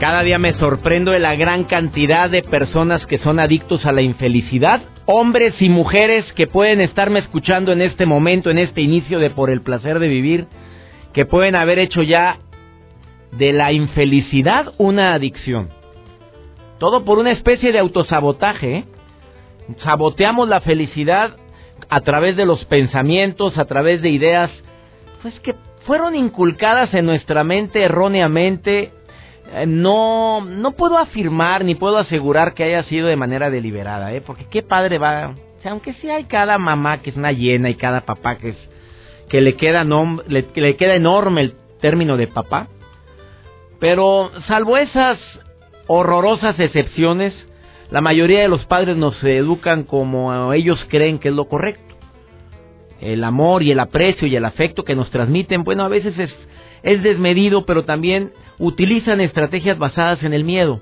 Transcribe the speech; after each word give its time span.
Cada 0.00 0.22
día 0.22 0.38
me 0.38 0.52
sorprendo 0.54 1.12
de 1.12 1.20
la 1.20 1.36
gran 1.36 1.64
cantidad 1.64 2.28
de 2.28 2.42
personas 2.42 3.06
que 3.06 3.18
son 3.18 3.38
adictos 3.38 3.86
a 3.86 3.92
la 3.92 4.02
infelicidad, 4.02 4.82
hombres 5.06 5.54
y 5.60 5.68
mujeres 5.68 6.24
que 6.34 6.46
pueden 6.46 6.80
estarme 6.80 7.20
escuchando 7.20 7.72
en 7.72 7.80
este 7.80 8.04
momento, 8.04 8.50
en 8.50 8.58
este 8.58 8.80
inicio 8.80 9.18
de 9.18 9.30
Por 9.30 9.50
el 9.50 9.62
placer 9.62 10.00
de 10.00 10.08
vivir, 10.08 10.46
que 11.12 11.26
pueden 11.26 11.54
haber 11.54 11.78
hecho 11.78 12.02
ya 12.02 12.38
de 13.32 13.52
la 13.52 13.72
infelicidad 13.72 14.72
una 14.78 15.14
adicción. 15.14 15.70
Todo 16.78 17.04
por 17.04 17.18
una 17.18 17.30
especie 17.30 17.72
de 17.72 17.78
autosabotaje. 17.78 18.76
¿eh? 18.76 18.84
Saboteamos 19.84 20.48
la 20.48 20.60
felicidad 20.60 21.36
a 21.88 22.00
través 22.00 22.36
de 22.36 22.46
los 22.46 22.64
pensamientos, 22.66 23.56
a 23.58 23.64
través 23.64 24.02
de 24.02 24.10
ideas, 24.10 24.50
pues 25.22 25.38
que 25.40 25.54
fueron 25.86 26.14
inculcadas 26.14 26.92
en 26.94 27.06
nuestra 27.06 27.44
mente 27.44 27.82
erróneamente. 27.82 28.92
Eh, 29.52 29.66
no, 29.66 30.40
no 30.44 30.72
puedo 30.72 30.98
afirmar 30.98 31.64
ni 31.64 31.74
puedo 31.74 31.98
asegurar 31.98 32.54
que 32.54 32.64
haya 32.64 32.82
sido 32.84 33.08
de 33.08 33.16
manera 33.16 33.50
deliberada, 33.50 34.12
¿eh? 34.12 34.20
porque 34.20 34.46
qué 34.50 34.62
padre 34.62 34.98
va. 34.98 35.34
O 35.64 35.68
aunque 35.68 35.94
sí 35.94 36.10
hay 36.10 36.24
cada 36.24 36.58
mamá 36.58 37.00
que 37.00 37.10
es 37.10 37.16
una 37.16 37.32
llena 37.32 37.70
y 37.70 37.74
cada 37.74 38.02
papá 38.02 38.36
que 38.36 38.50
es 38.50 38.56
que 39.28 39.40
le 39.40 39.56
queda, 39.56 39.84
le, 39.84 40.46
le 40.54 40.76
queda 40.76 40.94
enorme 40.94 41.40
el 41.40 41.54
término 41.80 42.16
de 42.16 42.26
papá. 42.26 42.68
Pero 43.80 44.30
salvo 44.46 44.76
esas 44.76 45.18
horrorosas 45.86 46.58
excepciones, 46.58 47.34
la 47.90 48.00
mayoría 48.00 48.40
de 48.40 48.48
los 48.48 48.64
padres 48.66 48.96
nos 48.96 49.22
educan 49.24 49.84
como 49.84 50.52
ellos 50.52 50.84
creen 50.88 51.18
que 51.18 51.28
es 51.28 51.34
lo 51.34 51.46
correcto. 51.46 51.82
El 53.00 53.24
amor 53.24 53.62
y 53.62 53.70
el 53.70 53.80
aprecio 53.80 54.26
y 54.26 54.36
el 54.36 54.44
afecto 54.44 54.84
que 54.84 54.94
nos 54.94 55.10
transmiten, 55.10 55.64
bueno, 55.64 55.84
a 55.84 55.88
veces 55.88 56.18
es, 56.18 56.30
es 56.82 57.02
desmedido, 57.02 57.66
pero 57.66 57.84
también 57.84 58.32
utilizan 58.58 59.20
estrategias 59.20 59.78
basadas 59.78 60.22
en 60.22 60.32
el 60.32 60.44
miedo. 60.44 60.80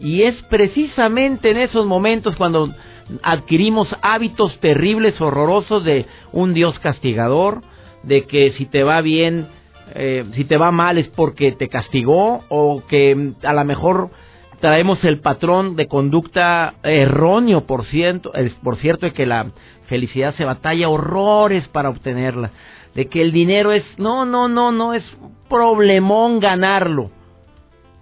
Y 0.00 0.22
es 0.22 0.34
precisamente 0.50 1.50
en 1.50 1.58
esos 1.58 1.86
momentos 1.86 2.36
cuando 2.36 2.70
adquirimos 3.22 3.88
hábitos 4.02 4.58
terribles, 4.60 5.20
horrorosos 5.20 5.84
de 5.84 6.06
un 6.32 6.54
Dios 6.54 6.78
castigador, 6.80 7.62
de 8.02 8.24
que 8.24 8.52
si 8.52 8.66
te 8.66 8.82
va 8.82 9.00
bien, 9.00 9.46
eh, 9.94 10.24
si 10.34 10.44
te 10.44 10.56
va 10.56 10.72
mal 10.72 10.98
es 10.98 11.08
porque 11.08 11.52
te 11.52 11.68
castigó, 11.68 12.40
o 12.48 12.82
que 12.88 13.32
a 13.42 13.52
lo 13.52 13.64
mejor 13.64 14.10
traemos 14.60 15.02
el 15.04 15.20
patrón 15.20 15.76
de 15.76 15.88
conducta 15.88 16.74
erróneo, 16.82 17.66
por 17.66 17.84
cierto, 17.86 18.32
por 18.62 18.76
cierto, 18.76 19.06
de 19.06 19.12
que 19.12 19.26
la 19.26 19.48
felicidad 19.86 20.34
se 20.36 20.44
batalla 20.44 20.88
horrores 20.88 21.66
para 21.68 21.90
obtenerla, 21.90 22.50
de 22.94 23.06
que 23.06 23.22
el 23.22 23.32
dinero 23.32 23.72
es, 23.72 23.84
no, 23.98 24.24
no, 24.24 24.48
no, 24.48 24.72
no, 24.72 24.94
es 24.94 25.04
problemón 25.48 26.40
ganarlo. 26.40 27.10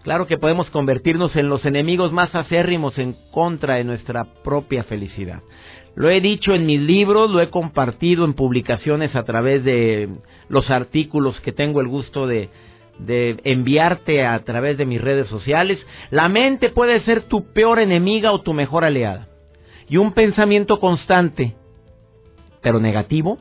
Claro 0.02 0.26
que 0.26 0.38
podemos 0.38 0.70
convertirnos 0.70 1.36
en 1.36 1.48
los 1.48 1.64
enemigos 1.64 2.12
más 2.12 2.34
acérrimos 2.34 2.96
en 2.98 3.14
contra 3.32 3.74
de 3.74 3.84
nuestra 3.84 4.24
propia 4.42 4.82
felicidad. 4.84 5.42
Lo 5.94 6.08
he 6.08 6.20
dicho 6.20 6.54
en 6.54 6.66
mis 6.66 6.80
libros, 6.80 7.30
lo 7.30 7.40
he 7.40 7.50
compartido 7.50 8.24
en 8.24 8.34
publicaciones 8.34 9.14
a 9.14 9.24
través 9.24 9.64
de 9.64 10.08
los 10.48 10.70
artículos 10.70 11.38
que 11.40 11.52
tengo 11.52 11.80
el 11.80 11.88
gusto 11.88 12.26
de, 12.26 12.48
de 12.98 13.40
enviarte 13.44 14.24
a 14.24 14.38
través 14.44 14.78
de 14.78 14.86
mis 14.86 15.00
redes 15.00 15.28
sociales. 15.28 15.78
La 16.10 16.28
mente 16.28 16.70
puede 16.70 17.00
ser 17.02 17.22
tu 17.22 17.52
peor 17.52 17.78
enemiga 17.78 18.32
o 18.32 18.40
tu 18.40 18.54
mejor 18.54 18.84
aliada. 18.84 19.28
Y 19.88 19.96
un 19.96 20.12
pensamiento 20.12 20.78
constante, 20.78 21.54
pero 22.62 22.78
negativo, 22.78 23.38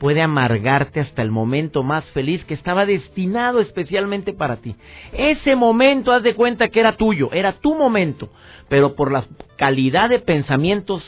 puede 0.00 0.22
amargarte 0.22 0.98
hasta 0.98 1.20
el 1.20 1.30
momento 1.30 1.82
más 1.82 2.04
feliz 2.06 2.42
que 2.46 2.54
estaba 2.54 2.86
destinado 2.86 3.60
especialmente 3.60 4.32
para 4.32 4.56
ti. 4.56 4.74
Ese 5.12 5.54
momento, 5.54 6.10
haz 6.10 6.22
de 6.22 6.34
cuenta 6.34 6.68
que 6.68 6.80
era 6.80 6.96
tuyo, 6.96 7.28
era 7.32 7.52
tu 7.60 7.74
momento, 7.74 8.30
pero 8.70 8.94
por 8.96 9.12
la 9.12 9.26
calidad 9.56 10.08
de 10.08 10.18
pensamientos 10.18 11.02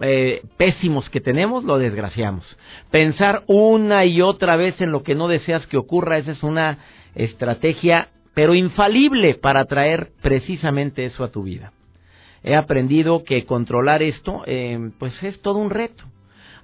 eh, 0.00 0.40
pésimos 0.56 1.08
que 1.10 1.20
tenemos, 1.20 1.64
lo 1.64 1.76
desgraciamos. 1.76 2.44
Pensar 2.90 3.42
una 3.46 4.06
y 4.06 4.22
otra 4.22 4.56
vez 4.56 4.80
en 4.80 4.90
lo 4.90 5.02
que 5.02 5.14
no 5.14 5.28
deseas 5.28 5.66
que 5.66 5.76
ocurra, 5.76 6.16
esa 6.16 6.32
es 6.32 6.42
una 6.42 6.78
estrategia, 7.14 8.08
pero 8.32 8.54
infalible 8.54 9.34
para 9.34 9.66
traer 9.66 10.12
precisamente 10.22 11.04
eso 11.04 11.24
a 11.24 11.30
tu 11.30 11.42
vida. 11.42 11.72
He 12.42 12.56
aprendido 12.56 13.22
que 13.22 13.44
controlar 13.44 14.02
esto, 14.02 14.44
eh, 14.46 14.78
pues 14.98 15.12
es 15.22 15.40
todo 15.42 15.58
un 15.58 15.68
reto. 15.68 16.04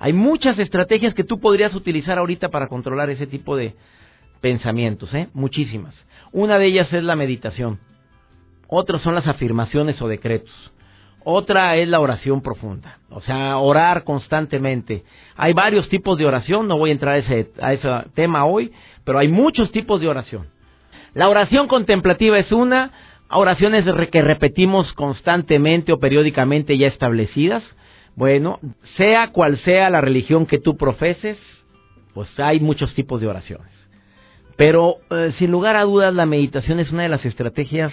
Hay 0.00 0.12
muchas 0.14 0.58
estrategias 0.58 1.14
que 1.14 1.24
tú 1.24 1.38
podrías 1.38 1.74
utilizar 1.74 2.18
ahorita 2.18 2.48
para 2.48 2.68
controlar 2.68 3.10
ese 3.10 3.26
tipo 3.26 3.54
de 3.54 3.74
pensamientos, 4.40 5.12
¿eh? 5.14 5.28
Muchísimas. 5.34 5.94
Una 6.32 6.58
de 6.58 6.66
ellas 6.66 6.92
es 6.92 7.04
la 7.04 7.16
meditación. 7.16 7.78
Otras 8.66 9.02
son 9.02 9.14
las 9.14 9.26
afirmaciones 9.26 10.00
o 10.00 10.08
decretos. 10.08 10.72
Otra 11.22 11.76
es 11.76 11.86
la 11.86 12.00
oración 12.00 12.40
profunda, 12.40 12.98
o 13.10 13.20
sea, 13.20 13.58
orar 13.58 14.04
constantemente. 14.04 15.04
Hay 15.36 15.52
varios 15.52 15.86
tipos 15.90 16.16
de 16.16 16.24
oración, 16.24 16.66
no 16.66 16.78
voy 16.78 16.90
a 16.90 16.92
entrar 16.94 17.16
a 17.16 17.18
ese, 17.18 17.50
a 17.60 17.74
ese 17.74 17.88
tema 18.14 18.46
hoy, 18.46 18.72
pero 19.04 19.18
hay 19.18 19.28
muchos 19.28 19.70
tipos 19.70 20.00
de 20.00 20.08
oración. 20.08 20.46
La 21.12 21.28
oración 21.28 21.68
contemplativa 21.68 22.38
es 22.38 22.50
una, 22.52 22.92
oraciones 23.30 23.84
que 24.10 24.22
repetimos 24.22 24.90
constantemente 24.94 25.92
o 25.92 25.98
periódicamente 25.98 26.78
ya 26.78 26.86
establecidas. 26.86 27.62
Bueno, 28.16 28.58
sea 28.96 29.32
cual 29.32 29.58
sea 29.58 29.90
la 29.90 30.00
religión 30.00 30.46
que 30.46 30.58
tú 30.58 30.76
profeses, 30.76 31.38
pues 32.14 32.28
hay 32.38 32.60
muchos 32.60 32.94
tipos 32.94 33.20
de 33.20 33.28
oraciones. 33.28 33.72
Pero 34.56 34.96
eh, 35.10 35.32
sin 35.38 35.50
lugar 35.50 35.76
a 35.76 35.84
dudas 35.84 36.12
la 36.12 36.26
meditación 36.26 36.80
es 36.80 36.90
una 36.90 37.04
de 37.04 37.08
las 37.08 37.24
estrategias 37.24 37.92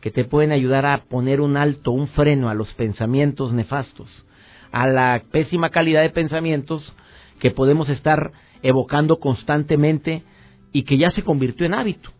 que 0.00 0.10
te 0.10 0.24
pueden 0.24 0.52
ayudar 0.52 0.86
a 0.86 1.04
poner 1.04 1.40
un 1.40 1.56
alto, 1.56 1.90
un 1.90 2.06
freno 2.08 2.48
a 2.48 2.54
los 2.54 2.72
pensamientos 2.74 3.52
nefastos, 3.52 4.08
a 4.70 4.86
la 4.86 5.22
pésima 5.32 5.70
calidad 5.70 6.02
de 6.02 6.10
pensamientos 6.10 6.94
que 7.40 7.50
podemos 7.50 7.88
estar 7.88 8.30
evocando 8.62 9.18
constantemente 9.18 10.22
y 10.72 10.84
que 10.84 10.98
ya 10.98 11.10
se 11.10 11.22
convirtió 11.22 11.66
en 11.66 11.74
hábito. 11.74 12.10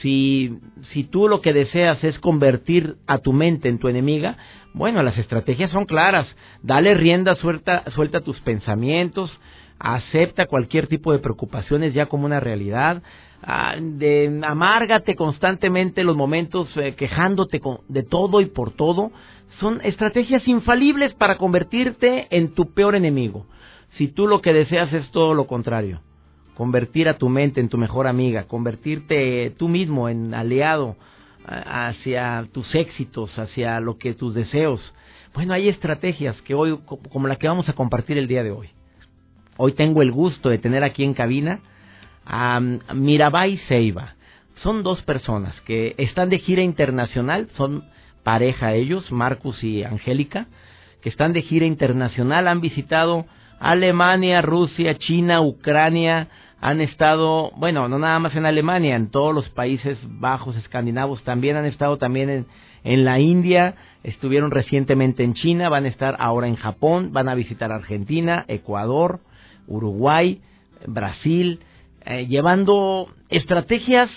Si, 0.00 0.58
si 0.92 1.04
tú 1.04 1.28
lo 1.28 1.40
que 1.40 1.52
deseas 1.52 2.02
es 2.04 2.18
convertir 2.18 2.96
a 3.06 3.18
tu 3.18 3.32
mente 3.32 3.68
en 3.68 3.78
tu 3.78 3.88
enemiga, 3.88 4.36
bueno, 4.74 5.02
las 5.02 5.18
estrategias 5.18 5.70
son 5.70 5.84
claras. 5.84 6.26
Dale 6.62 6.94
rienda 6.94 7.34
suelta, 7.36 7.84
suelta 7.94 8.18
a 8.18 8.22
tus 8.22 8.40
pensamientos, 8.40 9.30
acepta 9.78 10.46
cualquier 10.46 10.86
tipo 10.86 11.12
de 11.12 11.18
preocupaciones 11.18 11.94
ya 11.94 12.06
como 12.06 12.26
una 12.26 12.40
realidad, 12.40 13.02
Ah, 13.44 13.74
amárgate 14.46 15.16
constantemente 15.16 16.04
los 16.04 16.16
momentos 16.16 16.68
eh, 16.76 16.94
quejándote 16.94 17.60
de 17.88 18.02
todo 18.04 18.40
y 18.40 18.46
por 18.46 18.70
todo, 18.70 19.10
son 19.58 19.80
estrategias 19.82 20.46
infalibles 20.46 21.12
para 21.14 21.38
convertirte 21.38 22.28
en 22.30 22.54
tu 22.54 22.72
peor 22.72 22.94
enemigo. 22.94 23.46
Si 23.98 24.06
tú 24.06 24.28
lo 24.28 24.40
que 24.40 24.52
deseas 24.52 24.92
es 24.92 25.10
todo 25.10 25.34
lo 25.34 25.48
contrario, 25.48 26.02
convertir 26.56 27.08
a 27.08 27.18
tu 27.18 27.28
mente 27.28 27.60
en 27.60 27.68
tu 27.68 27.78
mejor 27.78 28.06
amiga, 28.06 28.44
convertirte 28.44 29.54
tú 29.58 29.68
mismo 29.68 30.08
en 30.08 30.34
aliado 30.34 30.96
hacia 31.44 32.46
tus 32.52 32.74
éxitos, 32.74 33.36
hacia 33.38 33.80
lo 33.80 33.98
que 33.98 34.14
tus 34.14 34.34
deseos. 34.34 34.80
Bueno, 35.34 35.54
hay 35.54 35.68
estrategias 35.68 36.40
que 36.42 36.54
hoy 36.54 36.78
como 36.84 37.26
la 37.26 37.36
que 37.36 37.48
vamos 37.48 37.68
a 37.68 37.72
compartir 37.72 38.18
el 38.18 38.28
día 38.28 38.44
de 38.44 38.52
hoy. 38.52 38.70
Hoy 39.56 39.72
tengo 39.72 40.02
el 40.02 40.12
gusto 40.12 40.48
de 40.48 40.58
tener 40.58 40.84
aquí 40.84 41.04
en 41.04 41.14
cabina 41.14 41.60
a 42.24 42.60
Mirabai 42.60 43.58
Seiba. 43.68 44.14
Son 44.62 44.82
dos 44.82 45.02
personas 45.02 45.58
que 45.62 45.94
están 45.98 46.30
de 46.30 46.38
gira 46.38 46.62
internacional, 46.62 47.48
son 47.56 47.84
pareja 48.22 48.74
ellos, 48.74 49.10
Marcus 49.10 49.62
y 49.64 49.82
Angélica, 49.82 50.46
que 51.00 51.08
están 51.08 51.32
de 51.32 51.42
gira 51.42 51.66
internacional, 51.66 52.46
han 52.46 52.60
visitado 52.60 53.26
Alemania, 53.62 54.42
Rusia, 54.42 54.98
China, 54.98 55.40
Ucrania, 55.40 56.26
han 56.60 56.80
estado, 56.80 57.52
bueno, 57.56 57.88
no 57.88 57.98
nada 57.98 58.18
más 58.18 58.34
en 58.34 58.44
Alemania, 58.44 58.96
en 58.96 59.10
todos 59.10 59.32
los 59.32 59.48
países 59.50 59.98
bajos 60.02 60.56
escandinavos, 60.56 61.22
también 61.22 61.56
han 61.56 61.66
estado 61.66 61.96
también 61.96 62.28
en, 62.28 62.46
en 62.82 63.04
la 63.04 63.20
India, 63.20 63.76
estuvieron 64.02 64.50
recientemente 64.50 65.22
en 65.22 65.34
China, 65.34 65.68
van 65.68 65.84
a 65.84 65.88
estar 65.88 66.16
ahora 66.18 66.48
en 66.48 66.56
Japón, 66.56 67.12
van 67.12 67.28
a 67.28 67.36
visitar 67.36 67.70
Argentina, 67.70 68.44
Ecuador, 68.48 69.20
Uruguay, 69.68 70.40
Brasil, 70.86 71.60
eh, 72.04 72.26
llevando 72.26 73.10
estrategias 73.28 74.10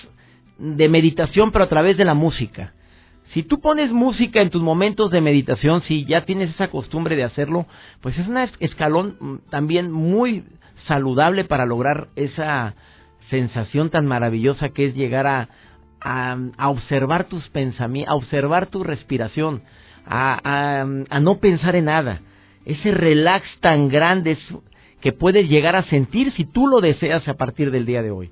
de 0.58 0.90
meditación, 0.90 1.52
pero 1.52 1.66
a 1.66 1.70
través 1.70 1.98
de 1.98 2.06
la 2.06 2.16
música. 2.16 2.74
Si 3.34 3.44
tú 3.44 3.60
pones 3.60 3.92
música 3.92 4.42
en 4.42 4.50
tus 4.50 4.62
momentos 4.62 5.12
de 5.12 5.22
meditación, 5.22 5.82
si 5.84 6.06
ya 6.06 6.26
tienes 6.26 6.52
esa 6.52 6.70
costumbre 6.70 7.16
de 7.16 7.24
hacerlo, 7.24 7.66
pues 8.02 8.18
es 8.18 8.28
un 8.28 8.38
escalón 8.38 9.18
mm, 9.20 9.36
también 9.50 9.92
muy 9.92 10.44
saludable 10.88 11.44
para 11.44 11.66
lograr 11.66 12.08
esa 12.16 12.76
sensación 13.30 13.90
tan 13.90 14.06
maravillosa 14.06 14.70
que 14.70 14.86
es 14.86 14.96
llegar 14.96 15.28
a, 15.28 15.50
observar 16.60 17.24
tus 17.24 17.50
pensamientos, 17.50 18.12
a 18.12 18.16
observar 18.16 18.68
tu 18.68 18.84
respiración, 18.84 19.64
a, 20.06 20.84
a, 21.10 21.20
no 21.20 21.40
pensar 21.40 21.76
en 21.76 21.86
nada. 21.86 22.22
Ese 22.64 22.92
relax 22.92 23.44
tan 23.60 23.90
grande 23.90 24.38
que 25.02 25.12
puedes 25.14 25.50
llegar 25.50 25.76
a 25.76 25.84
sentir 25.84 26.32
si 26.34 26.46
tú 26.46 26.68
lo 26.68 26.80
deseas 26.80 27.28
a 27.28 27.34
partir 27.34 27.72
del 27.72 27.88
día 27.88 28.04
de 28.04 28.12
hoy. 28.12 28.32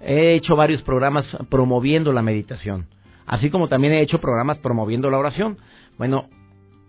He 0.00 0.34
hecho 0.34 0.56
varios 0.56 0.82
programas 0.82 1.24
promoviendo 1.48 2.12
la 2.12 2.22
meditación, 2.22 2.86
así 3.26 3.50
como 3.50 3.68
también 3.68 3.92
he 3.92 4.00
hecho 4.00 4.20
programas 4.20 4.58
promoviendo 4.58 5.10
la 5.10 5.18
oración. 5.18 5.58
Bueno, 5.98 6.28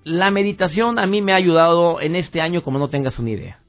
la 0.04 0.31
meditación 0.31 1.00
a 1.00 1.06
mí 1.06 1.22
me 1.22 1.34
ha 1.34 1.38
ayudado 1.38 2.00
en 2.01 2.16
este 2.16 2.42
año 2.42 2.63
como 2.63 2.80
no 2.80 2.89
tengas 2.89 3.19
una 3.19 3.31
idea. 3.31 3.60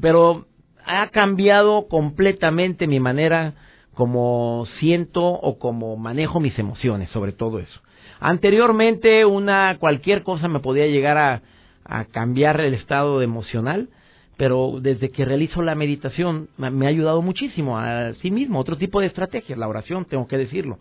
Pero 0.00 0.46
ha 0.86 1.08
cambiado 1.08 1.88
completamente 1.88 2.86
mi 2.86 3.00
manera 3.00 3.54
como 3.94 4.66
siento 4.78 5.22
o 5.22 5.58
como 5.58 5.96
manejo 5.96 6.40
mis 6.40 6.58
emociones, 6.58 7.10
sobre 7.10 7.32
todo 7.32 7.58
eso. 7.58 7.80
Anteriormente 8.20 9.24
una 9.24 9.76
cualquier 9.78 10.22
cosa 10.22 10.48
me 10.48 10.60
podía 10.60 10.86
llegar 10.86 11.18
a, 11.18 11.42
a 11.84 12.04
cambiar 12.06 12.60
el 12.60 12.74
estado 12.74 13.20
emocional, 13.20 13.90
pero 14.36 14.78
desde 14.80 15.10
que 15.10 15.24
realizo 15.24 15.60
la 15.60 15.74
meditación 15.74 16.48
me 16.56 16.86
ha 16.86 16.88
ayudado 16.88 17.20
muchísimo 17.20 17.78
a 17.78 18.14
sí 18.14 18.30
mismo, 18.30 18.58
otro 18.58 18.78
tipo 18.78 19.00
de 19.00 19.08
estrategias, 19.08 19.58
la 19.58 19.68
oración, 19.68 20.06
tengo 20.06 20.26
que 20.26 20.38
decirlo, 20.38 20.78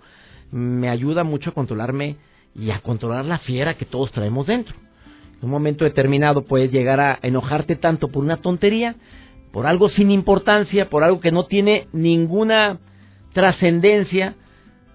me 0.51 0.89
ayuda 0.89 1.23
mucho 1.23 1.49
a 1.49 1.53
controlarme 1.53 2.17
y 2.55 2.71
a 2.71 2.79
controlar 2.81 3.25
la 3.25 3.39
fiera 3.39 3.77
que 3.77 3.85
todos 3.85 4.11
traemos 4.11 4.47
dentro. 4.47 4.75
En 5.37 5.45
un 5.45 5.51
momento 5.51 5.85
determinado 5.85 6.43
puedes 6.43 6.71
llegar 6.71 6.99
a 6.99 7.19
enojarte 7.21 7.75
tanto 7.75 8.09
por 8.09 8.23
una 8.23 8.37
tontería, 8.37 8.95
por 9.51 9.65
algo 9.65 9.89
sin 9.89 10.11
importancia, 10.11 10.89
por 10.89 11.03
algo 11.03 11.19
que 11.19 11.31
no 11.31 11.45
tiene 11.45 11.87
ninguna 11.93 12.79
trascendencia, 13.33 14.35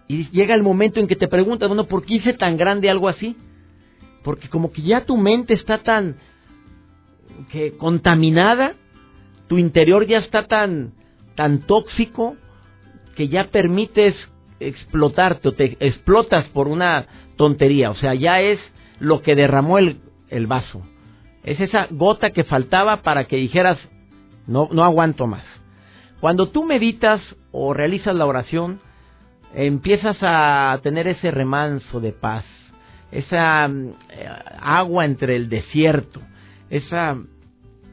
y 0.08 0.28
llega 0.30 0.54
el 0.54 0.62
momento 0.62 1.00
en 1.00 1.08
que 1.08 1.16
te 1.16 1.28
preguntas, 1.28 1.68
bueno, 1.68 1.86
¿por 1.86 2.04
qué 2.04 2.14
hice 2.16 2.32
tan 2.34 2.56
grande 2.56 2.88
algo 2.88 3.08
así? 3.08 3.36
Porque 4.22 4.48
como 4.48 4.70
que 4.72 4.82
ya 4.82 5.04
tu 5.04 5.16
mente 5.16 5.54
está 5.54 5.78
tan 5.78 6.16
que 7.50 7.76
contaminada, 7.76 8.74
tu 9.48 9.58
interior 9.58 10.06
ya 10.06 10.18
está 10.18 10.46
tan 10.46 10.92
tan 11.34 11.60
tóxico 11.60 12.36
que 13.14 13.28
ya 13.28 13.50
permites 13.50 14.14
explotarte 14.60 15.48
o 15.48 15.52
te 15.52 15.76
explotas 15.80 16.46
por 16.48 16.68
una 16.68 17.06
tontería, 17.36 17.90
o 17.90 17.94
sea, 17.96 18.14
ya 18.14 18.40
es 18.40 18.58
lo 18.98 19.22
que 19.22 19.34
derramó 19.34 19.78
el, 19.78 20.00
vaso. 20.46 20.82
Es 21.42 21.60
esa 21.60 21.86
gota 21.90 22.30
que 22.30 22.44
faltaba 22.44 23.02
para 23.02 23.24
que 23.24 23.36
dijeras, 23.36 23.78
no, 24.46 24.68
no 24.72 24.84
aguanto 24.84 25.26
más. 25.26 25.44
Cuando 26.20 26.48
tú 26.48 26.64
meditas 26.64 27.20
o 27.52 27.74
realizas 27.74 28.14
la 28.14 28.26
oración, 28.26 28.80
empiezas 29.54 30.16
a 30.22 30.78
tener 30.82 31.06
ese 31.08 31.30
remanso 31.30 32.00
de 32.00 32.12
paz, 32.12 32.44
esa 33.12 33.68
mm, 33.68 33.88
eh, 34.10 34.28
agua 34.60 35.04
entre 35.04 35.36
el 35.36 35.48
desierto, 35.48 36.20
ese 36.70 36.96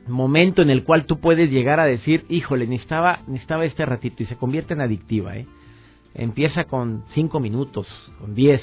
momento 0.08 0.62
en 0.62 0.70
el 0.70 0.84
cual 0.84 1.06
tú 1.06 1.20
puedes 1.20 1.50
llegar 1.50 1.80
a 1.80 1.86
decir, 1.86 2.26
híjole, 2.30 2.68
necesitaba, 2.68 3.20
necesitaba 3.28 3.66
este 3.66 3.86
ratito 3.86 4.24
y 4.24 4.26
se 4.26 4.36
convierte 4.36 4.74
en 4.74 4.82
adictiva. 4.82 5.38
¿eh? 5.38 5.46
Empieza 6.16 6.66
con 6.66 7.04
cinco 7.14 7.40
minutos, 7.40 7.88
con 8.20 8.36
diez, 8.36 8.62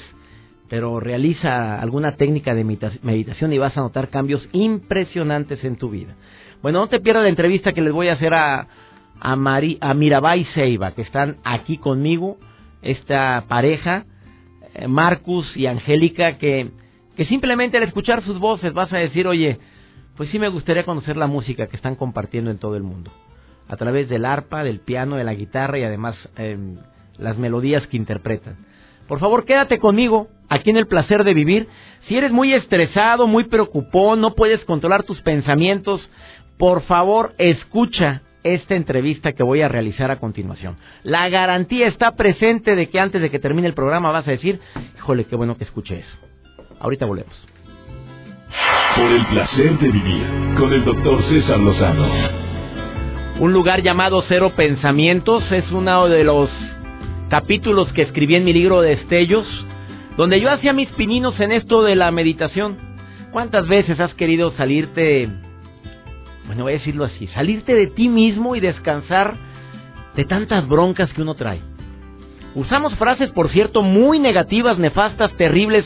pero 0.69 1.01
realiza 1.01 1.79
alguna 1.81 2.15
técnica 2.15 2.55
de 2.55 2.63
meditación 2.63 3.51
y 3.51 3.57
vas 3.57 3.77
a 3.77 3.81
notar 3.81 4.09
cambios 4.09 4.47
impresionantes 4.53 5.63
en 5.65 5.75
tu 5.75 5.89
vida. 5.89 6.15
Bueno, 6.61 6.79
no 6.79 6.87
te 6.87 7.01
pierdas 7.01 7.23
la 7.23 7.29
entrevista 7.29 7.73
que 7.73 7.81
les 7.81 7.91
voy 7.91 8.07
a 8.07 8.13
hacer 8.13 8.33
a, 8.33 8.67
a, 9.19 9.35
Mari, 9.35 9.77
a 9.81 9.93
Mirabai 9.93 10.45
Seiba, 10.53 10.93
que 10.93 11.01
están 11.01 11.37
aquí 11.43 11.77
conmigo, 11.77 12.37
esta 12.81 13.45
pareja, 13.47 14.05
eh, 14.73 14.87
Marcus 14.87 15.45
y 15.57 15.65
Angélica, 15.65 16.37
que, 16.37 16.71
que 17.17 17.25
simplemente 17.25 17.77
al 17.77 17.83
escuchar 17.83 18.23
sus 18.23 18.39
voces 18.39 18.73
vas 18.73 18.93
a 18.93 18.97
decir, 18.97 19.27
oye, 19.27 19.59
pues 20.15 20.29
sí 20.29 20.39
me 20.39 20.49
gustaría 20.49 20.85
conocer 20.85 21.17
la 21.17 21.27
música 21.27 21.67
que 21.67 21.75
están 21.75 21.95
compartiendo 21.95 22.51
en 22.51 22.59
todo 22.59 22.75
el 22.75 22.83
mundo, 22.83 23.11
a 23.67 23.75
través 23.75 24.07
del 24.07 24.23
arpa, 24.23 24.63
del 24.63 24.79
piano, 24.79 25.15
de 25.15 25.23
la 25.23 25.33
guitarra 25.33 25.79
y 25.79 25.83
además 25.83 26.15
em, 26.37 26.77
las 27.17 27.37
melodías 27.37 27.85
que 27.87 27.97
interpretan. 27.97 28.57
Por 29.07 29.19
favor, 29.19 29.45
quédate 29.45 29.79
conmigo 29.79 30.27
aquí 30.49 30.69
en 30.69 30.77
el 30.77 30.87
placer 30.87 31.23
de 31.23 31.33
vivir. 31.33 31.67
Si 32.07 32.17
eres 32.17 32.31
muy 32.31 32.53
estresado, 32.53 33.27
muy 33.27 33.45
preocupado, 33.45 34.15
no 34.15 34.33
puedes 34.33 34.63
controlar 34.65 35.03
tus 35.03 35.21
pensamientos, 35.21 36.09
por 36.57 36.83
favor, 36.83 37.33
escucha 37.37 38.21
esta 38.43 38.75
entrevista 38.75 39.33
que 39.33 39.43
voy 39.43 39.61
a 39.61 39.67
realizar 39.67 40.11
a 40.11 40.19
continuación. 40.19 40.77
La 41.03 41.27
garantía 41.29 41.87
está 41.87 42.15
presente 42.15 42.75
de 42.75 42.89
que 42.89 42.99
antes 42.99 43.21
de 43.21 43.29
que 43.29 43.39
termine 43.39 43.67
el 43.67 43.73
programa 43.73 44.11
vas 44.11 44.27
a 44.27 44.31
decir, 44.31 44.59
híjole, 44.95 45.25
qué 45.25 45.35
bueno 45.35 45.57
que 45.57 45.63
escuché 45.63 45.99
eso. 45.99 46.17
Ahorita 46.79 47.05
volvemos. 47.05 47.33
Por 48.95 49.11
el 49.11 49.25
placer 49.27 49.79
de 49.79 49.89
vivir 49.89 50.23
con 50.57 50.73
el 50.73 50.83
doctor 50.83 51.23
César 51.29 51.59
Lozano. 51.59 52.07
Un 53.39 53.53
lugar 53.53 53.81
llamado 53.81 54.23
Cero 54.27 54.53
Pensamientos 54.55 55.51
es 55.51 55.71
uno 55.71 56.07
de 56.07 56.23
los 56.23 56.49
capítulos 57.31 57.91
que 57.93 58.03
escribí 58.03 58.35
en 58.35 58.43
mi 58.43 58.53
libro 58.53 58.81
de 58.81 58.93
Estellos, 58.93 59.47
donde 60.17 60.39
yo 60.39 60.51
hacía 60.51 60.73
mis 60.73 60.89
pininos 60.89 61.39
en 61.39 61.51
esto 61.51 61.81
de 61.81 61.95
la 61.95 62.11
meditación. 62.11 62.77
¿Cuántas 63.31 63.67
veces 63.67 63.99
has 63.99 64.13
querido 64.13 64.51
salirte 64.51 65.29
bueno, 66.51 66.63
voy 66.63 66.73
a 66.73 66.77
decirlo 66.79 67.05
así, 67.05 67.27
salirte 67.27 67.73
de 67.73 67.87
ti 67.87 68.09
mismo 68.09 68.57
y 68.57 68.59
descansar 68.59 69.35
de 70.17 70.25
tantas 70.25 70.67
broncas 70.67 71.09
que 71.13 71.21
uno 71.21 71.35
trae. 71.35 71.61
Usamos 72.55 72.93
frases, 72.95 73.31
por 73.31 73.49
cierto, 73.51 73.81
muy 73.81 74.19
negativas, 74.19 74.77
nefastas, 74.77 75.31
terribles, 75.37 75.85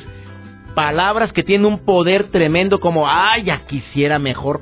palabras 0.74 1.32
que 1.34 1.44
tienen 1.44 1.68
un 1.68 1.86
poder 1.86 2.32
tremendo 2.32 2.80
como, 2.80 3.08
ay, 3.08 3.44
ya 3.44 3.68
quisiera 3.68 4.18
mejor. 4.18 4.62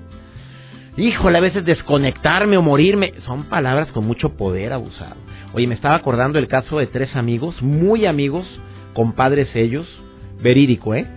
Híjole, 0.97 1.37
a 1.37 1.41
veces 1.41 1.63
desconectarme 1.63 2.57
o 2.57 2.61
morirme. 2.61 3.13
Son 3.25 3.45
palabras 3.45 3.89
con 3.93 4.05
mucho 4.05 4.35
poder 4.35 4.73
abusado. 4.73 5.22
Oye, 5.53 5.67
me 5.67 5.75
estaba 5.75 5.95
acordando 5.95 6.39
el 6.39 6.47
caso 6.47 6.79
de 6.79 6.87
tres 6.87 7.15
amigos, 7.15 7.61
muy 7.61 8.07
amigos, 8.07 8.45
compadres 8.93 9.49
ellos, 9.55 9.87
verídico, 10.41 10.95
¿eh? 10.95 11.07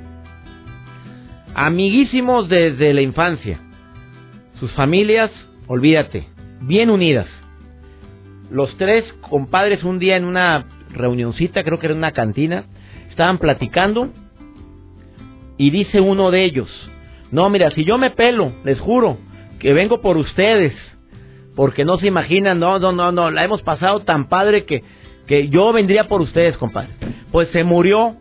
Amiguísimos 1.54 2.48
desde 2.50 2.92
la 2.92 3.00
infancia. 3.00 3.58
Sus 4.60 4.70
familias, 4.72 5.30
olvídate, 5.66 6.28
bien 6.60 6.90
unidas. 6.90 7.26
Los 8.50 8.76
tres 8.76 9.04
compadres 9.22 9.82
un 9.84 9.98
día 9.98 10.16
en 10.16 10.24
una 10.24 10.66
reunioncita, 10.90 11.64
creo 11.64 11.78
que 11.78 11.86
era 11.86 11.94
una 11.94 12.12
cantina, 12.12 12.64
estaban 13.08 13.38
platicando 13.38 14.10
y 15.56 15.70
dice 15.70 16.00
uno 16.00 16.30
de 16.30 16.44
ellos, 16.44 16.68
no, 17.32 17.48
mira, 17.48 17.70
si 17.70 17.84
yo 17.84 17.96
me 17.96 18.10
pelo, 18.10 18.52
les 18.64 18.78
juro, 18.78 19.16
que 19.58 19.72
vengo 19.72 20.02
por 20.02 20.18
ustedes, 20.18 20.74
porque 21.56 21.84
no 21.84 21.98
se 21.98 22.06
imaginan, 22.06 22.60
no, 22.60 22.78
no, 22.78 22.92
no, 22.92 23.10
no, 23.10 23.30
la 23.30 23.42
hemos 23.42 23.62
pasado 23.62 24.00
tan 24.00 24.28
padre 24.28 24.64
que, 24.64 24.84
que 25.26 25.48
yo 25.48 25.72
vendría 25.72 26.06
por 26.06 26.20
ustedes, 26.20 26.56
compadre. 26.58 26.90
Pues 27.32 27.48
se 27.48 27.64
murió, 27.64 28.16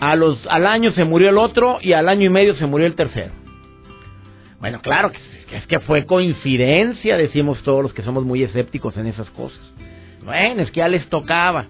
a 0.00 0.16
los, 0.16 0.44
al 0.48 0.66
año 0.66 0.90
se 0.92 1.04
murió 1.04 1.28
el 1.28 1.38
otro 1.38 1.78
y 1.80 1.92
al 1.92 2.08
año 2.08 2.26
y 2.26 2.30
medio 2.30 2.56
se 2.56 2.66
murió 2.66 2.86
el 2.86 2.94
tercero. 2.94 3.32
Bueno, 4.58 4.80
claro 4.82 5.12
que 5.12 5.18
es 5.56 5.66
que 5.66 5.78
fue 5.80 6.06
coincidencia, 6.06 7.16
decimos 7.16 7.62
todos 7.62 7.82
los 7.82 7.94
que 7.94 8.02
somos 8.02 8.24
muy 8.24 8.42
escépticos 8.42 8.96
en 8.96 9.06
esas 9.06 9.30
cosas. 9.30 9.60
Bueno, 10.24 10.62
es 10.62 10.70
que 10.70 10.78
ya 10.78 10.88
les 10.88 11.08
tocaba. 11.08 11.66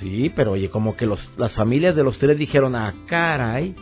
Sí, 0.00 0.32
pero 0.34 0.52
oye, 0.52 0.70
como 0.70 0.96
que 0.96 1.06
los, 1.06 1.20
las 1.36 1.52
familias 1.52 1.94
de 1.94 2.04
los 2.04 2.18
tres 2.18 2.38
dijeron, 2.38 2.74
ah, 2.74 2.94
caray. 3.06 3.74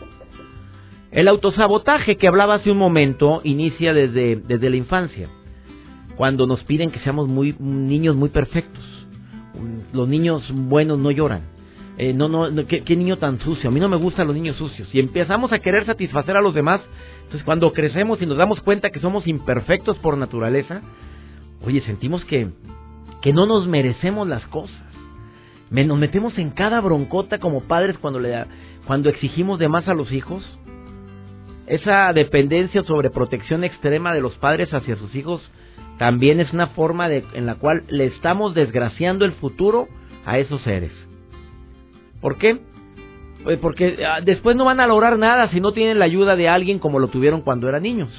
El 1.11 1.29
autosabotaje 1.29 2.17
que 2.17 2.27
hablaba 2.27 2.55
hace 2.55 2.71
un 2.71 2.79
momento 2.79 3.41
inicia 3.45 3.93
desde, 3.93 4.37
desde 4.37 4.71
la 4.71 4.77
infancia, 4.77 5.29
cuando 6.23 6.47
nos 6.47 6.63
piden 6.63 6.93
que 6.93 7.01
seamos 7.01 7.27
muy 7.27 7.57
niños 7.59 8.15
muy 8.15 8.29
perfectos. 8.29 8.85
Los 9.93 10.07
niños 10.07 10.49
buenos 10.53 10.97
no 10.97 11.11
lloran. 11.11 11.43
Eh, 11.99 12.13
no, 12.13 12.29
no, 12.29 12.65
¿qué, 12.69 12.85
¿qué, 12.85 12.95
niño 12.95 13.19
tan 13.19 13.41
sucio. 13.41 13.69
A 13.69 13.73
mí 13.73 13.81
no 13.81 13.89
me 13.89 13.97
gustan 13.97 14.29
los 14.29 14.37
niños 14.37 14.55
sucios. 14.55 14.89
Y 14.95 15.01
empezamos 15.01 15.53
a 15.53 15.59
querer 15.59 15.85
satisfacer 15.85 16.37
a 16.37 16.41
los 16.41 16.55
demás, 16.55 16.81
entonces, 17.23 17.43
cuando 17.43 17.73
crecemos 17.73 18.23
y 18.23 18.27
nos 18.27 18.37
damos 18.37 18.61
cuenta 18.61 18.91
que 18.91 19.01
somos 19.01 19.27
imperfectos 19.27 19.99
por 19.99 20.17
naturaleza, 20.17 20.83
oye, 21.61 21.81
sentimos 21.81 22.25
que, 22.27 22.51
que 23.21 23.33
no 23.33 23.47
nos 23.47 23.67
merecemos 23.67 24.29
las 24.29 24.47
cosas. 24.47 24.81
Nos 25.73 25.99
metemos 25.99 26.39
en 26.39 26.51
cada 26.51 26.81
broncota 26.81 27.39
como 27.39 27.63
padres 27.63 27.99
cuando, 27.99 28.21
le, 28.21 28.45
cuando 28.87 29.09
exigimos 29.09 29.59
de 29.59 29.69
más 29.69 29.89
a 29.89 29.95
los 29.95 30.13
hijos. 30.13 30.45
Esa 31.67 32.13
dependencia 32.13 32.85
sobre 32.85 33.11
protección 33.11 33.65
extrema 33.65 34.15
de 34.15 34.21
los 34.21 34.37
padres 34.37 34.73
hacia 34.73 34.95
sus 34.95 35.13
hijos 35.17 35.43
también 35.99 36.41
es 36.41 36.53
una 36.53 36.69
forma 36.69 37.09
de, 37.09 37.25
en 37.35 37.47
la 37.47 37.57
cual 37.57 37.85
le 37.89 38.07
estamos 38.07 38.55
desgraciando 38.55 39.25
el 39.25 39.33
futuro 39.33 39.89
a 40.25 40.39
esos 40.39 40.61
seres. 40.63 40.93
¿Por 42.21 42.39
qué? 42.39 42.61
Pues 43.45 43.59
porque 43.59 44.05
ah, 44.07 44.21
después 44.23 44.57
no 44.57 44.65
van 44.65 44.81
a 44.81 44.87
lograr 44.87 45.19
nada 45.19 45.49
si 45.51 45.61
no 45.61 45.73
tienen 45.73 45.99
la 45.99 46.05
ayuda 46.05 46.37
de 46.37 46.49
alguien 46.49 46.79
como 46.79 46.99
lo 46.99 47.09
tuvieron 47.09 47.43
cuando 47.43 47.69
eran 47.69 47.83
niños. 47.83 48.11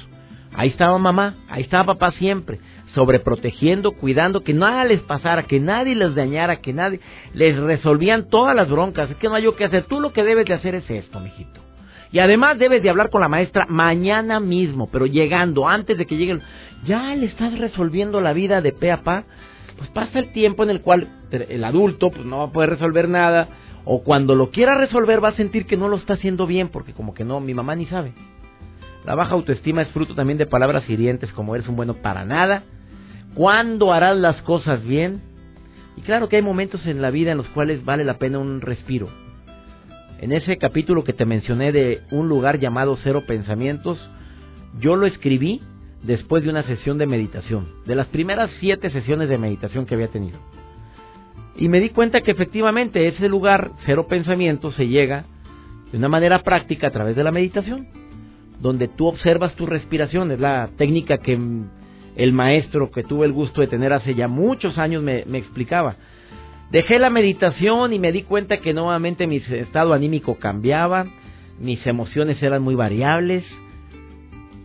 Ahí 0.54 0.68
estaba 0.68 0.96
mamá, 0.98 1.34
ahí 1.48 1.62
estaba 1.62 1.94
papá 1.94 2.12
siempre, 2.12 2.60
sobreprotegiendo, 2.94 3.92
cuidando, 3.92 4.44
que 4.44 4.54
nada 4.54 4.84
les 4.84 5.00
pasara, 5.00 5.42
que 5.42 5.58
nadie 5.58 5.96
les 5.96 6.14
dañara, 6.14 6.60
que 6.60 6.72
nadie 6.72 7.00
les 7.32 7.58
resolvían 7.58 8.28
todas 8.28 8.54
las 8.54 8.68
broncas. 8.68 9.10
Es 9.10 9.16
que 9.16 9.28
no 9.28 9.34
hay 9.34 9.44
yo 9.44 9.56
que 9.56 9.64
hacer. 9.64 9.84
Tú 9.84 9.98
lo 9.98 10.12
que 10.12 10.22
debes 10.22 10.46
de 10.46 10.54
hacer 10.54 10.76
es 10.76 10.88
esto, 10.88 11.18
mijito. 11.18 11.63
Y 12.14 12.20
además 12.20 12.60
debes 12.60 12.80
de 12.80 12.90
hablar 12.90 13.10
con 13.10 13.22
la 13.22 13.28
maestra 13.28 13.66
mañana 13.68 14.38
mismo, 14.38 14.86
pero 14.86 15.04
llegando, 15.04 15.68
antes 15.68 15.98
de 15.98 16.06
que 16.06 16.16
lleguen. 16.16 16.42
Ya 16.86 17.12
le 17.16 17.26
estás 17.26 17.58
resolviendo 17.58 18.20
la 18.20 18.32
vida 18.32 18.60
de 18.60 18.70
pe 18.70 18.92
a 18.92 19.02
pa. 19.02 19.24
Pues 19.76 19.90
pasa 19.90 20.20
el 20.20 20.32
tiempo 20.32 20.62
en 20.62 20.70
el 20.70 20.80
cual 20.80 21.08
el 21.32 21.64
adulto 21.64 22.12
pues 22.12 22.24
no 22.24 22.38
va 22.38 22.44
a 22.44 22.52
poder 22.52 22.70
resolver 22.70 23.08
nada. 23.08 23.48
O 23.84 24.04
cuando 24.04 24.36
lo 24.36 24.52
quiera 24.52 24.78
resolver 24.78 25.24
va 25.24 25.30
a 25.30 25.36
sentir 25.36 25.66
que 25.66 25.76
no 25.76 25.88
lo 25.88 25.96
está 25.96 26.14
haciendo 26.14 26.46
bien, 26.46 26.68
porque 26.68 26.92
como 26.92 27.14
que 27.14 27.24
no, 27.24 27.40
mi 27.40 27.52
mamá 27.52 27.74
ni 27.74 27.86
sabe. 27.86 28.12
La 29.04 29.16
baja 29.16 29.34
autoestima 29.34 29.82
es 29.82 29.88
fruto 29.88 30.14
también 30.14 30.38
de 30.38 30.46
palabras 30.46 30.88
hirientes 30.88 31.32
como 31.32 31.56
eres 31.56 31.66
un 31.66 31.74
bueno 31.74 31.94
para 31.94 32.24
nada. 32.24 32.62
¿Cuándo 33.34 33.92
harás 33.92 34.16
las 34.16 34.40
cosas 34.42 34.84
bien? 34.84 35.20
Y 35.96 36.02
claro 36.02 36.28
que 36.28 36.36
hay 36.36 36.42
momentos 36.42 36.86
en 36.86 37.02
la 37.02 37.10
vida 37.10 37.32
en 37.32 37.38
los 37.38 37.48
cuales 37.48 37.84
vale 37.84 38.04
la 38.04 38.18
pena 38.18 38.38
un 38.38 38.60
respiro 38.60 39.23
en 40.24 40.32
ese 40.32 40.56
capítulo 40.56 41.04
que 41.04 41.12
te 41.12 41.26
mencioné 41.26 41.70
de 41.70 42.00
un 42.10 42.30
lugar 42.30 42.58
llamado 42.58 42.96
Cero 43.04 43.24
Pensamientos, 43.26 43.98
yo 44.80 44.96
lo 44.96 45.04
escribí 45.04 45.60
después 46.02 46.42
de 46.42 46.48
una 46.48 46.62
sesión 46.62 46.96
de 46.96 47.04
meditación, 47.04 47.66
de 47.84 47.94
las 47.94 48.06
primeras 48.06 48.50
siete 48.58 48.88
sesiones 48.88 49.28
de 49.28 49.36
meditación 49.36 49.84
que 49.84 49.94
había 49.94 50.08
tenido. 50.08 50.38
Y 51.58 51.68
me 51.68 51.78
di 51.78 51.90
cuenta 51.90 52.22
que 52.22 52.30
efectivamente 52.30 53.06
ese 53.06 53.28
lugar, 53.28 53.72
Cero 53.84 54.06
Pensamientos, 54.08 54.74
se 54.76 54.88
llega 54.88 55.26
de 55.92 55.98
una 55.98 56.08
manera 56.08 56.42
práctica 56.42 56.86
a 56.86 56.92
través 56.92 57.16
de 57.16 57.22
la 57.22 57.30
meditación, 57.30 57.86
donde 58.60 58.88
tú 58.88 59.08
observas 59.08 59.54
tu 59.56 59.66
respiración, 59.66 60.30
es 60.30 60.40
la 60.40 60.70
técnica 60.78 61.18
que 61.18 61.38
el 62.16 62.32
maestro 62.32 62.90
que 62.90 63.02
tuve 63.02 63.26
el 63.26 63.32
gusto 63.32 63.60
de 63.60 63.66
tener 63.66 63.92
hace 63.92 64.14
ya 64.14 64.26
muchos 64.26 64.78
años 64.78 65.02
me, 65.02 65.24
me 65.26 65.36
explicaba. 65.36 65.96
Dejé 66.74 66.98
la 66.98 67.08
meditación 67.08 67.92
y 67.92 68.00
me 68.00 68.10
di 68.10 68.24
cuenta 68.24 68.56
que 68.56 68.74
nuevamente 68.74 69.28
mi 69.28 69.36
estado 69.36 69.92
anímico 69.92 70.40
cambiaba, 70.40 71.06
mis 71.60 71.86
emociones 71.86 72.42
eran 72.42 72.62
muy 72.62 72.74
variables 72.74 73.44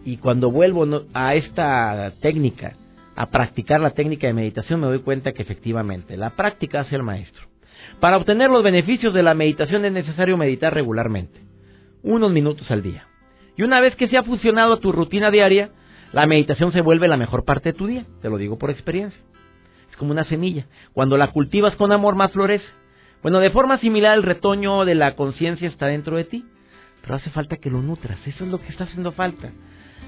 y 0.04 0.18
cuando 0.18 0.50
vuelvo 0.50 0.88
a 1.14 1.36
esta 1.36 2.12
técnica, 2.20 2.74
a 3.16 3.28
practicar 3.28 3.80
la 3.80 3.92
técnica 3.92 4.26
de 4.26 4.34
meditación, 4.34 4.80
me 4.80 4.88
doy 4.88 5.02
cuenta 5.02 5.34
que 5.34 5.44
efectivamente 5.44 6.18
la 6.18 6.32
práctica 6.32 6.80
hace 6.80 6.96
el 6.96 7.04
maestro. 7.04 7.44
Para 8.00 8.18
obtener 8.18 8.50
los 8.50 8.64
beneficios 8.64 9.14
de 9.14 9.22
la 9.22 9.36
meditación 9.36 9.86
es 9.86 9.92
necesario 9.92 10.36
meditar 10.36 10.74
regularmente, 10.74 11.40
unos 12.02 12.32
minutos 12.32 12.72
al 12.72 12.82
día. 12.82 13.06
Y 13.56 13.62
una 13.62 13.82
vez 13.82 13.96
que 13.96 14.08
se 14.08 14.18
ha 14.18 14.24
fusionado 14.24 14.74
a 14.74 14.80
tu 14.80 14.92
rutina 14.92 15.30
diaria, 15.30 15.70
la 16.12 16.26
meditación 16.26 16.72
se 16.72 16.82
vuelve 16.82 17.08
la 17.08 17.18
mejor 17.18 17.46
parte 17.46 17.72
de 17.72 17.78
tu 17.78 17.86
día, 17.86 18.08
te 18.24 18.30
lo 18.30 18.40
digo 18.40 18.58
por 18.58 18.72
experiencia 18.72 19.22
como 20.00 20.12
una 20.12 20.24
semilla. 20.24 20.66
Cuando 20.94 21.18
la 21.18 21.28
cultivas 21.28 21.76
con 21.76 21.92
amor, 21.92 22.16
más 22.16 22.32
florece. 22.32 22.66
Bueno, 23.22 23.40
de 23.40 23.52
forma 23.52 23.78
similar, 23.80 24.18
el 24.18 24.24
retoño 24.24 24.86
de 24.86 24.96
la 24.96 25.16
conciencia 25.16 25.68
está 25.68 25.86
dentro 25.86 26.18
de 26.18 26.24
ti, 26.24 26.46
pero 27.02 27.16
hace 27.16 27.30
falta 27.30 27.58
que 27.58 27.70
lo 27.70 27.82
nutras. 27.82 28.18
Eso 28.26 28.46
es 28.46 28.50
lo 28.50 28.60
que 28.60 28.70
está 28.70 28.86
haciendo 28.86 29.12
falta. 29.12 29.52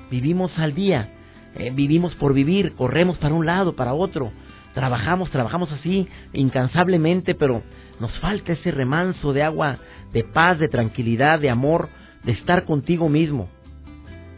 Vivimos 0.10 0.57
al 0.57 0.74
día, 0.74 1.10
eh, 1.55 1.71
vivimos 1.75 2.15
por 2.15 2.33
vivir, 2.33 2.74
corremos 2.74 3.17
para 3.17 3.36
un 3.36 3.45
lado, 3.45 3.75
para 3.75 3.93
otro, 3.93 4.31
trabajamos, 4.74 5.29
trabajamos 5.29 5.71
así, 5.71 6.07
incansablemente, 6.33 7.36
pero 7.36 7.62
nos 8.00 8.17
falta 8.19 8.53
ese 8.53 8.71
remanso 8.71 9.33
de 9.33 9.43
agua, 9.43 9.77
de 10.13 10.24
paz, 10.24 10.57
de 10.57 10.69
tranquilidad, 10.69 11.39
de 11.39 11.50
amor, 11.50 11.89
de 12.24 12.31
estar 12.31 12.65
contigo 12.65 13.10
mismo. 13.10 13.50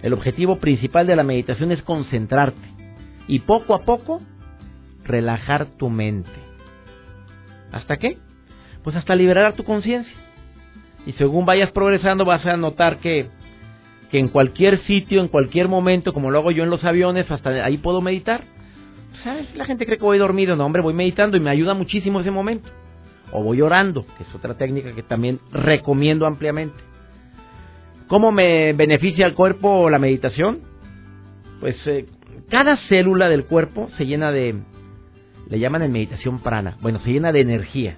El 0.01 0.13
objetivo 0.13 0.57
principal 0.57 1.07
de 1.07 1.15
la 1.15 1.23
meditación 1.23 1.71
es 1.71 1.81
concentrarte 1.83 2.73
y 3.27 3.39
poco 3.39 3.73
a 3.73 3.83
poco 3.83 4.21
relajar 5.05 5.65
tu 5.77 5.89
mente. 5.89 6.31
¿Hasta 7.71 7.97
qué? 7.97 8.17
Pues 8.83 8.95
hasta 8.95 9.15
liberar 9.15 9.53
tu 9.53 9.63
conciencia. 9.63 10.13
Y 11.05 11.13
según 11.13 11.45
vayas 11.45 11.71
progresando 11.71 12.25
vas 12.25 12.45
a 12.45 12.55
notar 12.55 12.97
que, 12.97 13.27
que 14.11 14.19
en 14.19 14.29
cualquier 14.29 14.79
sitio, 14.83 15.21
en 15.21 15.27
cualquier 15.27 15.67
momento, 15.67 16.13
como 16.13 16.31
lo 16.31 16.39
hago 16.39 16.51
yo 16.51 16.63
en 16.63 16.69
los 16.69 16.83
aviones, 16.83 17.29
hasta 17.29 17.49
ahí 17.49 17.77
puedo 17.77 18.01
meditar. 18.01 18.41
¿Sabes? 19.23 19.53
La 19.55 19.65
gente 19.65 19.85
cree 19.85 19.97
que 19.97 20.03
voy 20.03 20.17
dormido. 20.17 20.55
No, 20.55 20.65
hombre, 20.65 20.81
voy 20.81 20.93
meditando 20.93 21.37
y 21.37 21.39
me 21.39 21.49
ayuda 21.49 21.73
muchísimo 21.73 22.19
ese 22.21 22.31
momento. 22.31 22.69
O 23.31 23.43
voy 23.43 23.61
orando, 23.61 24.05
que 24.17 24.23
es 24.23 24.35
otra 24.35 24.55
técnica 24.55 24.93
que 24.93 25.03
también 25.03 25.39
recomiendo 25.51 26.25
ampliamente. 26.25 26.77
¿Cómo 28.07 28.31
me 28.31 28.73
beneficia 28.73 29.25
al 29.25 29.33
cuerpo 29.33 29.89
la 29.89 29.97
meditación? 29.97 30.61
Pues 31.59 31.75
eh, 31.87 32.05
cada 32.49 32.77
célula 32.87 33.29
del 33.29 33.45
cuerpo 33.45 33.89
se 33.97 34.05
llena 34.05 34.31
de, 34.31 34.55
le 35.49 35.59
llaman 35.59 35.83
en 35.83 35.91
meditación 35.91 36.39
prana. 36.39 36.77
Bueno, 36.81 36.99
se 36.99 37.11
llena 37.11 37.31
de 37.31 37.41
energía. 37.41 37.97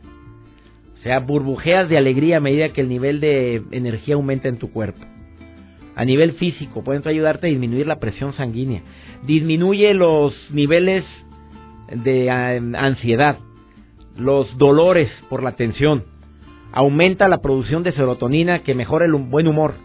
O 0.99 1.01
sea, 1.01 1.19
burbujeas 1.19 1.87
de 1.89 1.97
alegría 1.97 2.37
a 2.37 2.39
medida 2.39 2.69
que 2.69 2.81
el 2.81 2.89
nivel 2.89 3.19
de 3.19 3.61
energía 3.71 4.15
aumenta 4.15 4.47
en 4.47 4.57
tu 4.57 4.71
cuerpo. 4.71 5.05
A 5.95 6.03
nivel 6.03 6.33
físico, 6.33 6.83
pueden 6.83 7.07
ayudarte 7.07 7.47
a 7.47 7.49
disminuir 7.49 7.87
la 7.87 7.99
presión 7.99 8.33
sanguínea. 8.33 8.81
Disminuye 9.23 9.93
los 9.93 10.33
niveles 10.51 11.05
de 11.91 12.29
ansiedad, 12.29 13.37
los 14.17 14.57
dolores 14.57 15.09
por 15.29 15.43
la 15.43 15.53
tensión. 15.53 16.03
Aumenta 16.73 17.29
la 17.29 17.37
producción 17.37 17.83
de 17.83 17.93
serotonina 17.93 18.59
que 18.59 18.75
mejora 18.75 19.05
el 19.05 19.13
buen 19.13 19.47
humor. 19.47 19.75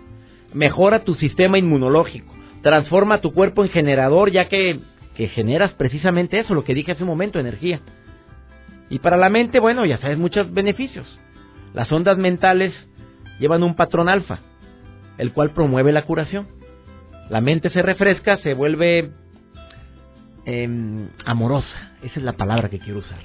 Mejora 0.52 1.04
tu 1.04 1.14
sistema 1.14 1.58
inmunológico. 1.58 2.34
Transforma 2.62 3.20
tu 3.20 3.32
cuerpo 3.32 3.62
en 3.62 3.70
generador 3.70 4.32
ya 4.32 4.48
que 4.48 4.80
que 5.14 5.28
generas 5.28 5.72
precisamente 5.74 6.38
eso, 6.38 6.54
lo 6.54 6.64
que 6.64 6.74
dije 6.74 6.92
hace 6.92 7.02
un 7.02 7.08
momento, 7.08 7.38
energía. 7.38 7.80
Y 8.88 8.98
para 8.98 9.16
la 9.16 9.28
mente, 9.28 9.60
bueno, 9.60 9.86
ya 9.86 9.98
sabes, 9.98 10.18
muchos 10.18 10.52
beneficios. 10.52 11.06
Las 11.74 11.90
ondas 11.92 12.18
mentales 12.18 12.74
llevan 13.38 13.62
un 13.62 13.76
patrón 13.76 14.08
alfa, 14.08 14.40
el 15.18 15.32
cual 15.32 15.50
promueve 15.50 15.92
la 15.92 16.02
curación. 16.02 16.48
La 17.28 17.40
mente 17.40 17.70
se 17.70 17.82
refresca, 17.82 18.38
se 18.38 18.54
vuelve 18.54 19.12
em, 20.44 21.08
amorosa. 21.24 21.92
Esa 22.02 22.18
es 22.18 22.24
la 22.24 22.32
palabra 22.32 22.68
que 22.68 22.80
quiero 22.80 22.98
usar. 22.98 23.18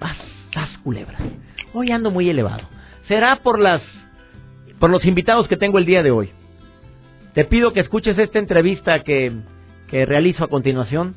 Vas, 0.00 0.16
culebras. 0.82 1.20
Hoy 1.72 1.92
ando 1.92 2.10
muy 2.10 2.28
elevado. 2.28 2.62
Será 3.06 3.36
por 3.36 3.60
las 3.60 3.82
por 4.80 4.90
los 4.90 5.04
invitados 5.04 5.48
que 5.48 5.56
tengo 5.56 5.78
el 5.78 5.86
día 5.86 6.02
de 6.02 6.10
hoy. 6.10 6.30
Te 7.34 7.44
pido 7.44 7.72
que 7.72 7.80
escuches 7.80 8.18
esta 8.18 8.38
entrevista 8.38 9.00
que 9.00 9.32
que 9.88 10.06
realizo 10.06 10.44
a 10.44 10.48
continuación 10.48 11.16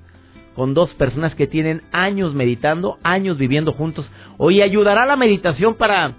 con 0.56 0.74
dos 0.74 0.94
personas 0.96 1.36
que 1.36 1.48
tienen 1.48 1.82
años 1.92 2.34
meditando, 2.34 2.98
años 3.04 3.38
viviendo 3.38 3.74
juntos. 3.74 4.10
Hoy 4.38 4.62
ayudará 4.62 5.06
la 5.06 5.16
meditación 5.16 5.76
para, 5.76 6.16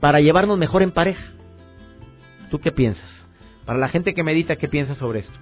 para 0.00 0.20
llevarnos 0.20 0.58
mejor 0.58 0.82
en 0.82 0.92
pareja. 0.92 1.24
¿Tú 2.50 2.60
qué 2.60 2.70
piensas? 2.70 3.04
Para 3.64 3.78
la 3.78 3.88
gente 3.88 4.14
que 4.14 4.22
medita, 4.22 4.56
¿qué 4.56 4.68
piensas 4.68 4.98
sobre 4.98 5.20
esto? 5.20 5.32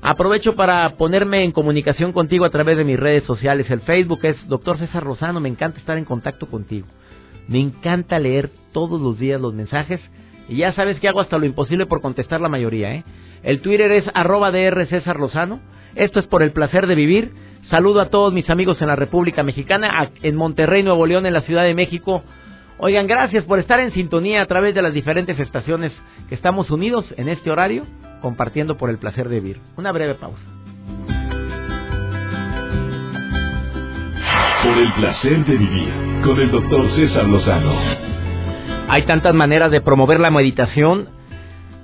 Aprovecho 0.00 0.54
para 0.54 0.96
ponerme 0.96 1.42
en 1.42 1.50
comunicación 1.50 2.12
contigo 2.12 2.44
a 2.44 2.50
través 2.50 2.76
de 2.76 2.84
mis 2.84 3.00
redes 3.00 3.24
sociales. 3.24 3.68
El 3.70 3.80
Facebook 3.80 4.20
es 4.22 4.36
Doctor 4.46 4.78
César 4.78 5.02
Rosano. 5.02 5.40
Me 5.40 5.48
encanta 5.48 5.78
estar 5.78 5.98
en 5.98 6.04
contacto 6.04 6.46
contigo. 6.46 6.86
Me 7.48 7.58
encanta 7.58 8.20
leer 8.20 8.50
todos 8.72 9.00
los 9.00 9.18
días 9.18 9.40
los 9.40 9.54
mensajes. 9.54 10.00
Y 10.48 10.56
ya 10.56 10.72
sabes 10.72 10.98
que 10.98 11.08
hago 11.08 11.20
hasta 11.20 11.38
lo 11.38 11.44
imposible 11.44 11.86
por 11.86 12.00
contestar 12.00 12.40
la 12.40 12.48
mayoría, 12.48 12.94
¿eh? 12.94 13.04
El 13.42 13.60
Twitter 13.60 13.92
es 13.92 14.04
arroba 14.14 14.50
DR 14.50 14.86
César 14.86 15.20
Lozano. 15.20 15.60
Esto 15.94 16.20
es 16.20 16.26
por 16.26 16.42
el 16.42 16.52
placer 16.52 16.86
de 16.86 16.94
vivir. 16.94 17.32
Saludo 17.70 18.00
a 18.00 18.08
todos 18.08 18.32
mis 18.32 18.48
amigos 18.48 18.80
en 18.80 18.88
la 18.88 18.96
República 18.96 19.42
Mexicana, 19.42 20.10
en 20.22 20.36
Monterrey, 20.36 20.82
Nuevo 20.82 21.06
León, 21.06 21.26
en 21.26 21.34
la 21.34 21.42
Ciudad 21.42 21.64
de 21.64 21.74
México. 21.74 22.22
Oigan, 22.78 23.06
gracias 23.06 23.44
por 23.44 23.58
estar 23.58 23.78
en 23.80 23.92
sintonía 23.92 24.40
a 24.40 24.46
través 24.46 24.74
de 24.74 24.82
las 24.82 24.94
diferentes 24.94 25.38
estaciones 25.38 25.92
que 26.28 26.34
estamos 26.34 26.70
unidos 26.70 27.04
en 27.16 27.28
este 27.28 27.50
horario, 27.50 27.84
compartiendo 28.22 28.76
por 28.76 28.88
el 28.88 28.98
placer 28.98 29.28
de 29.28 29.40
vivir. 29.40 29.60
Una 29.76 29.92
breve 29.92 30.14
pausa. 30.14 30.42
Por 34.64 34.78
el 34.78 34.92
placer 34.92 35.44
de 35.44 35.56
vivir, 35.56 35.92
con 36.24 36.40
el 36.40 36.50
doctor 36.50 36.90
César 36.96 37.26
Lozano. 37.28 38.17
Hay 38.88 39.02
tantas 39.02 39.34
maneras 39.34 39.70
de 39.70 39.80
promover 39.80 40.20
la 40.20 40.30
meditación 40.30 41.08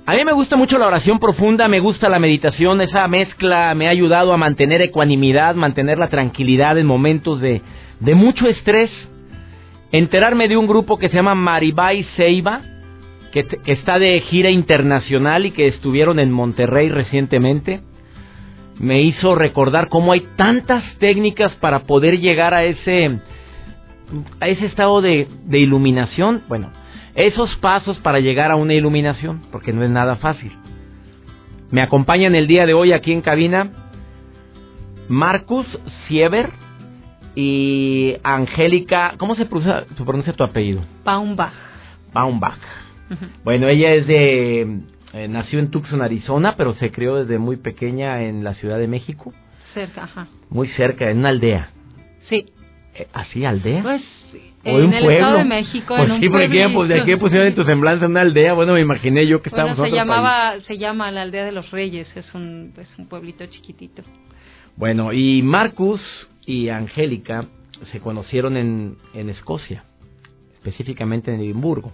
a 0.07 0.13
mí 0.13 0.23
me 0.23 0.33
gusta 0.33 0.55
mucho 0.55 0.77
la 0.77 0.85
oración 0.85 1.17
profunda, 1.17 1.67
me 1.67 1.79
gusta 1.79 2.09
la 2.09 2.19
meditación, 2.19 2.79
esa 2.79 3.07
mezcla 3.07 3.73
me 3.73 3.87
ha 3.87 3.89
ayudado 3.89 4.33
a 4.33 4.37
mantener 4.37 4.79
ecuanimidad, 4.83 5.55
mantener 5.55 5.97
la 5.97 6.09
tranquilidad 6.09 6.77
en 6.77 6.85
momentos 6.85 7.41
de, 7.41 7.63
de 8.01 8.13
mucho 8.13 8.47
estrés. 8.47 8.91
Enterarme 9.91 10.47
de 10.47 10.57
un 10.57 10.67
grupo 10.67 10.99
que 10.99 11.09
se 11.09 11.15
llama 11.15 11.33
Maribay 11.33 12.03
Seiba, 12.15 12.61
que, 13.31 13.45
que 13.45 13.71
está 13.71 13.97
de 13.97 14.21
gira 14.29 14.51
internacional 14.51 15.47
y 15.47 15.51
que 15.51 15.67
estuvieron 15.67 16.19
en 16.19 16.31
Monterrey 16.31 16.89
recientemente, 16.89 17.81
me 18.77 19.01
hizo 19.01 19.33
recordar 19.33 19.89
cómo 19.89 20.11
hay 20.11 20.21
tantas 20.35 20.83
técnicas 20.99 21.51
para 21.55 21.79
poder 21.79 22.19
llegar 22.19 22.53
a 22.53 22.63
ese 22.63 23.21
a 24.39 24.47
ese 24.49 24.67
estado 24.67 25.01
de, 25.01 25.27
de 25.45 25.57
iluminación, 25.57 26.43
bueno, 26.47 26.69
esos 27.15 27.55
pasos 27.57 27.97
para 27.99 28.19
llegar 28.19 28.51
a 28.51 28.55
una 28.55 28.73
iluminación, 28.73 29.41
porque 29.51 29.73
no 29.73 29.83
es 29.83 29.89
nada 29.89 30.17
fácil. 30.17 30.51
Me 31.71 31.81
acompañan 31.81 32.35
el 32.35 32.47
día 32.47 32.65
de 32.65 32.73
hoy 32.73 32.93
aquí 32.93 33.11
en 33.11 33.21
cabina 33.21 33.71
Marcus 35.07 35.65
Sieber 36.07 36.49
y 37.35 38.15
Angélica, 38.23 39.15
¿cómo 39.17 39.35
se 39.35 39.45
pronuncia, 39.45 39.85
se 39.97 40.03
pronuncia 40.03 40.33
tu 40.33 40.43
apellido? 40.43 40.81
Baumbach. 41.03 41.53
Baumbach. 42.13 42.59
Bueno, 43.43 43.67
ella 43.67 43.93
es 43.93 44.07
de 44.07 44.79
eh, 45.13 45.27
nació 45.27 45.59
en 45.59 45.69
Tucson, 45.69 46.01
Arizona, 46.01 46.55
pero 46.57 46.73
se 46.75 46.91
crió 46.91 47.15
desde 47.15 47.37
muy 47.37 47.57
pequeña 47.57 48.23
en 48.23 48.43
la 48.43 48.53
Ciudad 48.55 48.79
de 48.79 48.87
México. 48.87 49.33
Cerca, 49.73 50.03
ajá. 50.03 50.27
Muy 50.49 50.67
cerca, 50.69 51.09
en 51.09 51.19
una 51.19 51.29
aldea. 51.29 51.69
Sí. 52.29 52.47
Eh, 52.95 53.07
¿Así, 53.13 53.45
aldea? 53.45 53.81
Pues 53.83 54.01
¿O 54.65 54.69
en 54.79 54.85
un 54.85 54.93
el 54.93 55.03
pueblo? 55.03 55.11
Estado 55.19 55.37
de 55.37 55.43
México, 55.45 55.95
Pues 55.95 56.03
en 56.09 56.11
un 56.13 56.19
sí, 56.21 56.29
porque 56.29 56.63
aquí, 56.63 56.73
pues, 56.73 56.89
de 56.89 57.01
aquí 57.01 57.15
pusieron 57.17 57.47
en 57.47 57.55
tu 57.55 57.63
semblanza 57.63 58.07
una 58.07 58.21
aldea. 58.21 58.53
Bueno, 58.53 58.73
me 58.73 58.81
imaginé 58.81 59.27
yo 59.27 59.41
que 59.41 59.49
Bueno, 59.49 59.65
estábamos 59.73 59.77
en 59.79 59.85
se 59.85 60.01
otro 60.01 60.13
llamaba, 60.13 60.59
se 60.65 60.77
llama 60.77 61.11
la 61.11 61.21
aldea 61.21 61.45
de 61.45 61.51
los 61.51 61.69
Reyes, 61.71 62.07
es 62.15 62.33
un, 62.33 62.73
es 62.77 62.87
un 62.97 63.07
pueblito 63.07 63.45
chiquitito. 63.45 64.01
país. 64.01 64.17
Bueno, 64.75 65.13
y 65.13 65.41
Marcus 65.43 66.01
y 66.45 66.69
Angélica 66.69 67.45
se 67.91 67.99
conocieron 67.99 68.57
en, 68.57 68.97
en 69.13 69.29
Escocia, 69.29 69.83
específicamente 70.55 71.33
en 71.33 71.41
Edimburgo. 71.41 71.93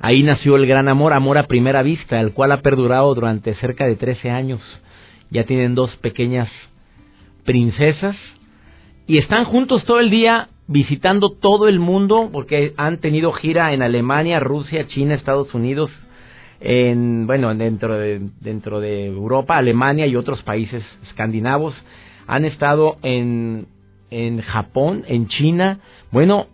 Ahí 0.00 0.22
nació 0.22 0.56
el 0.56 0.66
gran 0.66 0.88
amor, 0.88 1.12
amor 1.12 1.36
a 1.36 1.46
primera 1.46 1.82
vista, 1.82 2.20
el 2.20 2.32
cual 2.32 2.52
ha 2.52 2.62
perdurado 2.62 3.14
durante 3.14 3.54
cerca 3.56 3.86
de 3.86 3.96
13 3.96 4.30
años. 4.30 4.60
Ya 5.30 5.44
tienen 5.44 5.74
dos 5.74 5.94
pequeñas 5.96 6.48
princesas 7.44 8.16
y 9.10 9.18
están 9.18 9.44
juntos 9.44 9.84
todo 9.86 9.98
el 9.98 10.08
día 10.08 10.50
visitando 10.68 11.30
todo 11.32 11.66
el 11.66 11.80
mundo 11.80 12.30
porque 12.32 12.74
han 12.76 12.98
tenido 12.98 13.32
gira 13.32 13.72
en 13.72 13.82
Alemania, 13.82 14.38
Rusia, 14.38 14.86
China, 14.86 15.16
Estados 15.16 15.52
Unidos, 15.52 15.90
en 16.60 17.26
bueno, 17.26 17.52
dentro 17.56 17.98
de 17.98 18.20
dentro 18.40 18.78
de 18.78 19.06
Europa, 19.06 19.56
Alemania 19.56 20.06
y 20.06 20.14
otros 20.14 20.44
países 20.44 20.84
escandinavos. 21.08 21.74
Han 22.28 22.44
estado 22.44 22.98
en 23.02 23.66
en 24.10 24.42
Japón, 24.42 25.02
en 25.08 25.26
China. 25.26 25.80
Bueno, 26.12 26.46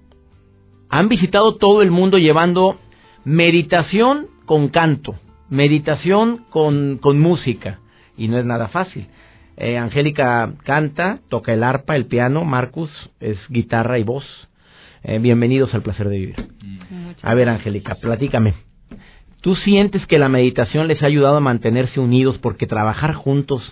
han 0.89 1.11
visitado 1.11 1.57
todo 1.57 1.83
el 1.83 1.91
mundo 1.91 2.17
llevando 2.17 2.79
meditación 3.27 4.29
con 4.47 4.69
canto, 4.69 5.15
meditación 5.51 6.47
con, 6.49 7.01
con 7.03 7.21
música, 7.21 7.81
y 8.17 8.29
no 8.29 8.39
es 8.39 8.47
nada 8.47 8.69
fácil. 8.69 9.09
Eh, 9.57 9.79
Angélica 9.79 10.53
canta, 10.65 11.21
toca 11.31 11.55
el 11.55 11.65
arpa, 11.65 11.97
el 11.97 12.07
piano, 12.07 12.45
Marcus 12.45 12.91
es 13.21 13.39
guitarra 13.49 13.99
y 13.99 14.03
voz. 14.03 14.25
Eh, 15.03 15.19
bienvenidos 15.19 15.73
al 15.73 15.83
placer 15.83 16.09
de 16.11 16.19
vivir. 16.19 16.49
Muchas 16.91 17.25
A 17.25 17.35
ver. 17.35 17.49
Angélica, 17.49 17.95
platícame. 17.95 18.55
¿Tú 19.41 19.55
sientes 19.55 20.05
que 20.07 20.19
la 20.19 20.29
meditación 20.29 20.89
les 20.89 21.03
ha 21.03 21.07
ayudado 21.07 21.39
a 21.39 21.41
mantenerse 21.41 22.01
unidos 22.01 22.37
porque 22.39 22.67
trabajar 22.67 23.15
juntos, 23.15 23.63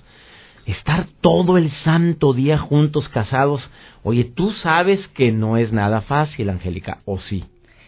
estar 0.65 1.07
todo 1.21 1.59
el 1.59 1.71
santo 1.83 2.33
día 2.33 2.57
juntos, 2.57 3.09
casados, 3.11 3.61
oye, 4.03 4.25
tú 4.25 4.53
sabes 4.63 5.07
que 5.09 5.33
no 5.33 5.59
es 5.59 5.73
nada 5.73 6.01
fácil, 6.03 6.49
Angélica, 6.49 7.01
¿o 7.05 7.19
sí? 7.19 7.45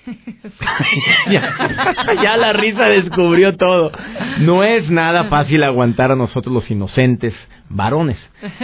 ya, 1.30 1.54
ya 2.22 2.36
la 2.36 2.52
risa 2.52 2.88
descubrió 2.88 3.56
todo. 3.56 3.92
No 4.40 4.62
es 4.64 4.88
nada 4.90 5.24
fácil 5.24 5.62
aguantar 5.64 6.12
a 6.12 6.16
nosotros 6.16 6.54
los 6.54 6.70
inocentes 6.70 7.34
varones. 7.68 8.18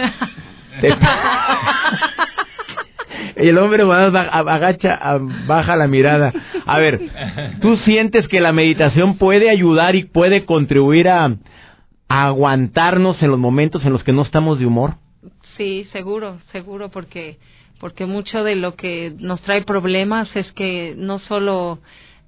El 3.35 3.57
hombre 3.57 3.83
agacha, 3.83 4.99
baja 5.47 5.75
la 5.75 5.87
mirada. 5.87 6.31
A 6.65 6.79
ver, 6.79 7.01
¿tú 7.61 7.77
sientes 7.77 8.27
que 8.27 8.39
la 8.39 8.51
meditación 8.51 9.17
puede 9.17 9.49
ayudar 9.49 9.95
y 9.95 10.03
puede 10.03 10.45
contribuir 10.45 11.09
a, 11.09 11.35
a 12.07 12.25
aguantarnos 12.25 13.21
en 13.23 13.31
los 13.31 13.39
momentos 13.39 13.83
en 13.85 13.93
los 13.93 14.03
que 14.03 14.13
no 14.13 14.21
estamos 14.21 14.59
de 14.59 14.65
humor? 14.65 14.95
Sí, 15.57 15.87
seguro, 15.91 16.37
seguro, 16.51 16.89
porque 16.89 17.37
porque 17.83 18.05
mucho 18.05 18.45
de 18.45 18.55
lo 18.55 18.77
que 18.77 19.13
nos 19.19 19.41
trae 19.41 19.65
problemas 19.65 20.33
es 20.37 20.49
que 20.53 20.95
no 20.97 21.19
solo 21.19 21.79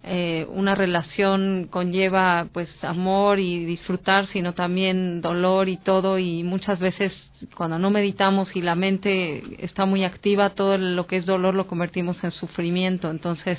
eh, 0.03 0.45
una 0.49 0.75
relación 0.75 1.69
conlleva 1.71 2.49
pues 2.51 2.67
amor 2.81 3.39
y 3.39 3.63
disfrutar, 3.63 4.27
sino 4.33 4.51
también 4.51 5.21
dolor 5.21 5.69
y 5.69 5.77
todo 5.77 6.19
y 6.19 6.43
muchas 6.43 6.77
veces 6.79 7.13
cuando 7.55 7.79
no 7.79 7.89
meditamos 7.89 8.53
y 8.53 8.61
la 8.61 8.75
mente 8.75 9.43
está 9.59 9.85
muy 9.85 10.03
activa, 10.03 10.49
todo 10.49 10.77
lo 10.77 11.07
que 11.07 11.15
es 11.15 11.25
dolor 11.25 11.53
lo 11.55 11.67
convertimos 11.67 12.21
en 12.21 12.31
sufrimiento. 12.31 13.09
Entonces, 13.09 13.57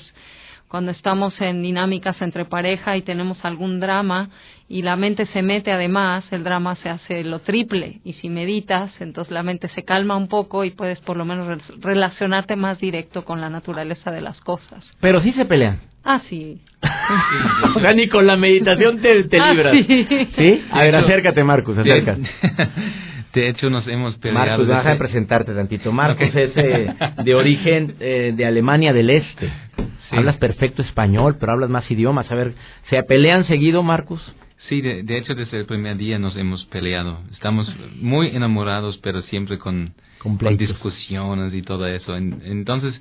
cuando 0.68 0.90
estamos 0.90 1.32
en 1.40 1.62
dinámicas 1.62 2.20
entre 2.20 2.44
pareja 2.44 2.96
y 2.96 3.02
tenemos 3.02 3.42
algún 3.44 3.78
drama 3.80 4.30
y 4.68 4.82
la 4.82 4.96
mente 4.96 5.26
se 5.26 5.42
mete 5.42 5.70
además, 5.70 6.24
el 6.32 6.42
drama 6.42 6.74
se 6.76 6.88
hace 6.88 7.22
lo 7.22 7.38
triple 7.38 8.00
y 8.04 8.14
si 8.14 8.28
meditas, 8.28 8.90
entonces 9.00 9.32
la 9.32 9.42
mente 9.44 9.68
se 9.68 9.84
calma 9.84 10.16
un 10.16 10.26
poco 10.28 10.64
y 10.64 10.70
puedes 10.70 10.98
por 11.00 11.16
lo 11.16 11.24
menos 11.24 11.46
re- 11.46 11.58
relacionarte 11.80 12.56
más 12.56 12.78
directo 12.80 13.24
con 13.24 13.40
la 13.40 13.48
naturaleza 13.48 14.10
de 14.10 14.20
las 14.22 14.40
cosas. 14.40 14.84
Pero 15.00 15.20
sí 15.22 15.32
se 15.32 15.44
pelean. 15.44 15.78
Ah, 16.04 16.20
sí. 16.28 16.60
o 17.76 17.80
sea, 17.80 17.92
ni 17.92 18.08
con 18.08 18.26
la 18.26 18.36
meditación 18.36 18.98
te, 19.00 19.24
te 19.24 19.38
Ah, 19.40 19.52
libras. 19.52 19.72
sí. 19.86 20.06
¿Sí? 20.36 20.64
A 20.70 20.82
ver, 20.82 20.96
acércate, 20.96 21.42
Marcus, 21.44 21.78
acércate. 21.78 22.22
de 23.34 23.48
hecho, 23.48 23.70
nos 23.70 23.86
hemos 23.88 24.16
peleado. 24.16 24.46
Marcus, 24.46 24.66
desde- 24.66 24.78
deja 24.78 24.90
de 24.90 24.96
presentarte 24.96 25.52
tantito. 25.54 25.92
Marcus 25.92 26.26
Ok. 26.28 26.34
es 26.36 26.50
eh, 26.56 26.94
de 27.22 27.34
origen 27.34 27.94
eh, 28.00 28.32
de 28.36 28.46
Alemania 28.46 28.92
del 28.92 29.10
Este. 29.10 29.50
Sí. 30.10 30.16
Hablas 30.16 30.36
perfecto 30.36 30.82
español, 30.82 31.36
pero 31.40 31.52
hablas 31.52 31.70
más 31.70 31.90
idiomas. 31.90 32.30
A 32.30 32.34
ver, 32.34 32.54
¿se 32.90 33.02
pelean 33.02 33.46
seguido, 33.46 33.82
Marcus? 33.82 34.20
Sí, 34.68 34.80
de, 34.80 35.02
de 35.02 35.18
hecho, 35.18 35.34
desde 35.34 35.58
el 35.60 35.66
primer 35.66 35.96
día 35.96 36.18
nos 36.18 36.36
hemos 36.36 36.64
peleado. 36.66 37.18
Estamos 37.32 37.68
muy 38.00 38.28
enamorados, 38.28 38.98
pero 38.98 39.22
siempre 39.22 39.58
con, 39.58 39.94
Con 40.18 40.32
con 40.32 40.38
pleitos. 40.38 40.68
discusiones 40.68 41.52
y 41.54 41.62
todo 41.62 41.86
eso. 41.86 42.16
En- 42.16 42.40
entonces, 42.44 42.94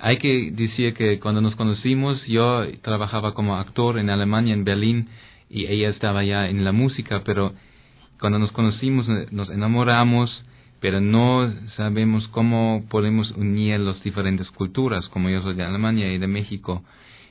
hay 0.00 0.18
que 0.18 0.50
decir 0.52 0.94
que 0.94 1.18
cuando 1.20 1.40
nos 1.40 1.56
conocimos, 1.56 2.24
yo 2.26 2.64
trabajaba 2.82 3.34
como 3.34 3.56
actor 3.56 3.98
en 3.98 4.10
Alemania, 4.10 4.54
en 4.54 4.64
Berlín, 4.64 5.08
y 5.48 5.66
ella 5.66 5.88
estaba 5.90 6.22
ya 6.24 6.48
en 6.48 6.64
la 6.64 6.72
música, 6.72 7.22
pero 7.24 7.54
cuando 8.20 8.38
nos 8.38 8.52
conocimos 8.52 9.08
eh, 9.08 9.26
nos 9.30 9.50
enamoramos, 9.50 10.44
pero 10.80 11.00
no 11.00 11.52
sabemos 11.76 12.26
cómo 12.28 12.84
podemos 12.88 13.30
unir 13.32 13.78
las 13.80 14.02
diferentes 14.02 14.50
culturas, 14.50 15.06
como 15.08 15.28
yo 15.28 15.42
soy 15.42 15.54
de 15.54 15.64
Alemania 15.64 16.12
y 16.12 16.18
de 16.18 16.26
México. 16.26 16.82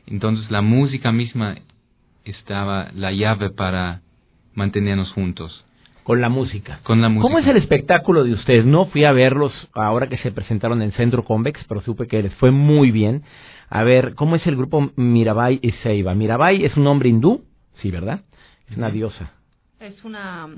Entonces, 0.07 0.49
la 0.51 0.61
música 0.61 1.11
misma 1.11 1.55
estaba 2.25 2.89
la 2.95 3.11
llave 3.11 3.49
para 3.51 4.01
mantenernos 4.53 5.11
juntos 5.13 5.65
Con 6.03 6.21
la 6.21 6.29
música. 6.29 6.79
con 6.83 7.01
la 7.01 7.09
música. 7.09 7.21
¿Cómo 7.27 7.39
es 7.39 7.47
el 7.47 7.57
espectáculo 7.57 8.23
de 8.23 8.33
ustedes? 8.33 8.65
No 8.65 8.85
fui 8.87 9.03
a 9.05 9.11
verlos 9.11 9.53
ahora 9.73 10.07
que 10.07 10.17
se 10.17 10.31
presentaron 10.31 10.81
en 10.81 10.91
Centro 10.93 11.23
Convex, 11.23 11.63
pero 11.67 11.81
supe 11.81 12.07
que 12.07 12.21
les 12.23 12.33
fue 12.35 12.51
muy 12.51 12.91
bien. 12.91 13.23
A 13.69 13.83
ver, 13.83 14.15
¿cómo 14.15 14.35
es 14.35 14.45
el 14.47 14.55
grupo 14.55 14.91
Mirabai 14.95 15.59
y 15.61 15.71
Seiba? 15.83 16.15
Mirabai 16.15 16.65
es 16.65 16.75
un 16.77 16.87
hombre 16.87 17.09
hindú, 17.09 17.43
sí, 17.81 17.91
¿verdad? 17.91 18.21
Es 18.67 18.77
una 18.77 18.89
diosa. 18.89 19.33
Es 19.79 20.03
una 20.03 20.49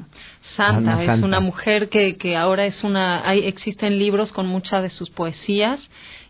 santa, 0.56 0.80
una 0.80 0.98
santa. 0.98 1.14
es 1.14 1.22
una 1.22 1.40
mujer 1.40 1.90
que, 1.90 2.18
que 2.18 2.36
ahora 2.36 2.66
es 2.66 2.84
una... 2.84 3.28
Hay, 3.30 3.46
existen 3.46 4.00
libros 4.00 4.32
con 4.32 4.48
muchas 4.48 4.82
de 4.82 4.90
sus 4.90 5.12
poesías 5.12 5.80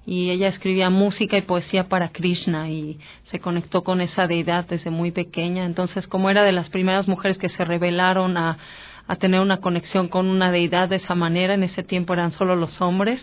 y 0.05 0.29
ella 0.29 0.49
escribía 0.49 0.89
música 0.89 1.37
y 1.37 1.43
poesía 1.43 1.87
para 1.87 2.09
Krishna 2.09 2.69
y 2.69 2.99
se 3.29 3.39
conectó 3.39 3.85
con 3.85 4.01
esa 4.01 4.27
deidad 4.27 4.65
desde 4.65 4.89
muy 4.89 5.11
pequeña. 5.11 5.63
Entonces, 5.63 6.05
como 6.07 6.29
era 6.29 6.43
de 6.43 6.51
las 6.51 6.67
primeras 6.67 7.07
mujeres 7.07 7.37
que 7.37 7.47
se 7.47 7.63
revelaron 7.63 8.35
a, 8.35 8.57
a 9.07 9.15
tener 9.15 9.39
una 9.39 9.61
conexión 9.61 10.09
con 10.09 10.27
una 10.27 10.51
deidad 10.51 10.89
de 10.89 10.97
esa 10.97 11.15
manera, 11.15 11.53
en 11.53 11.63
ese 11.63 11.83
tiempo 11.83 12.11
eran 12.11 12.33
solo 12.33 12.57
los 12.57 12.81
hombres 12.81 13.21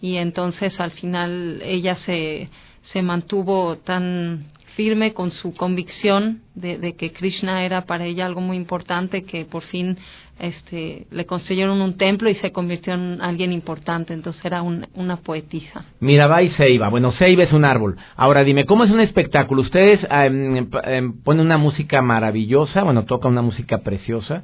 y 0.00 0.16
entonces 0.16 0.78
al 0.80 0.92
final 0.92 1.60
ella 1.62 1.98
se, 2.06 2.48
se 2.94 3.02
mantuvo 3.02 3.76
tan 3.76 4.46
firme 4.76 5.12
con 5.12 5.30
su 5.32 5.54
convicción 5.54 6.40
de, 6.54 6.78
de 6.78 6.94
que 6.94 7.12
Krishna 7.12 7.64
era 7.64 7.82
para 7.82 8.04
ella 8.06 8.26
algo 8.26 8.40
muy 8.40 8.56
importante 8.56 9.24
que 9.24 9.44
por 9.44 9.62
fin 9.64 9.96
este 10.40 11.06
le 11.10 11.26
construyeron 11.26 11.80
un 11.80 11.96
templo 11.98 12.28
y 12.30 12.34
se 12.36 12.52
convirtió 12.52 12.94
en 12.94 13.20
alguien 13.20 13.52
importante 13.52 14.14
entonces 14.14 14.42
era 14.44 14.62
un- 14.62 14.86
una 14.94 15.16
poetisa 15.18 15.84
Mirabai 16.00 16.50
Seiba. 16.52 16.88
Bueno, 16.88 17.12
Seiba 17.12 17.44
es 17.44 17.52
un 17.52 17.64
árbol. 17.64 17.96
Ahora 18.16 18.42
dime, 18.44 18.64
¿cómo 18.64 18.84
es 18.84 18.90
un 18.90 19.00
espectáculo? 19.00 19.62
Ustedes 19.62 20.00
em, 20.10 20.66
p- 20.70 20.96
em, 20.96 21.12
ponen 21.22 21.46
una 21.46 21.58
música 21.58 22.00
maravillosa, 22.02 22.82
bueno, 22.82 23.04
tocan 23.04 23.32
una 23.32 23.42
música 23.42 23.78
preciosa 23.78 24.42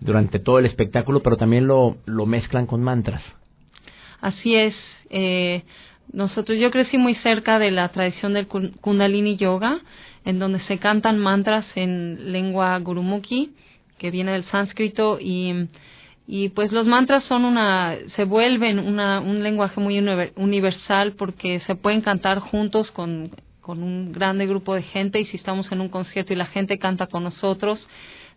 durante 0.00 0.38
todo 0.38 0.58
el 0.58 0.66
espectáculo, 0.66 1.20
pero 1.22 1.36
también 1.36 1.66
lo, 1.66 1.96
lo 2.06 2.26
mezclan 2.26 2.66
con 2.66 2.82
mantras. 2.82 3.22
Así 4.20 4.54
es. 4.54 4.74
Eh, 5.10 5.62
nosotros, 6.12 6.58
yo 6.58 6.70
crecí 6.70 6.98
muy 6.98 7.14
cerca 7.16 7.58
de 7.58 7.70
la 7.70 7.88
tradición 7.90 8.34
del 8.34 8.48
kun- 8.48 8.72
Kundalini 8.80 9.36
Yoga, 9.36 9.80
en 10.24 10.38
donde 10.38 10.60
se 10.64 10.78
cantan 10.78 11.18
mantras 11.18 11.64
en 11.74 12.32
lengua 12.32 12.78
gurumukhi, 12.78 13.52
que 13.98 14.10
viene 14.10 14.32
del 14.32 14.44
sánscrito, 14.44 15.18
y, 15.20 15.68
y 16.26 16.50
pues 16.50 16.72
los 16.72 16.86
mantras 16.86 17.24
son 17.24 17.44
una, 17.44 17.96
se 18.16 18.24
vuelven 18.24 18.78
una, 18.78 19.20
un 19.20 19.42
lenguaje 19.42 19.80
muy 19.80 19.98
universal 20.36 21.12
porque 21.12 21.60
se 21.66 21.74
pueden 21.74 22.00
cantar 22.00 22.38
juntos 22.38 22.90
con, 22.92 23.30
con 23.60 23.82
un 23.82 24.12
grande 24.12 24.46
grupo 24.46 24.74
de 24.74 24.82
gente 24.82 25.20
y 25.20 25.26
si 25.26 25.36
estamos 25.36 25.70
en 25.72 25.80
un 25.80 25.88
concierto 25.88 26.32
y 26.32 26.36
la 26.36 26.46
gente 26.46 26.78
canta 26.78 27.06
con 27.06 27.24
nosotros, 27.24 27.78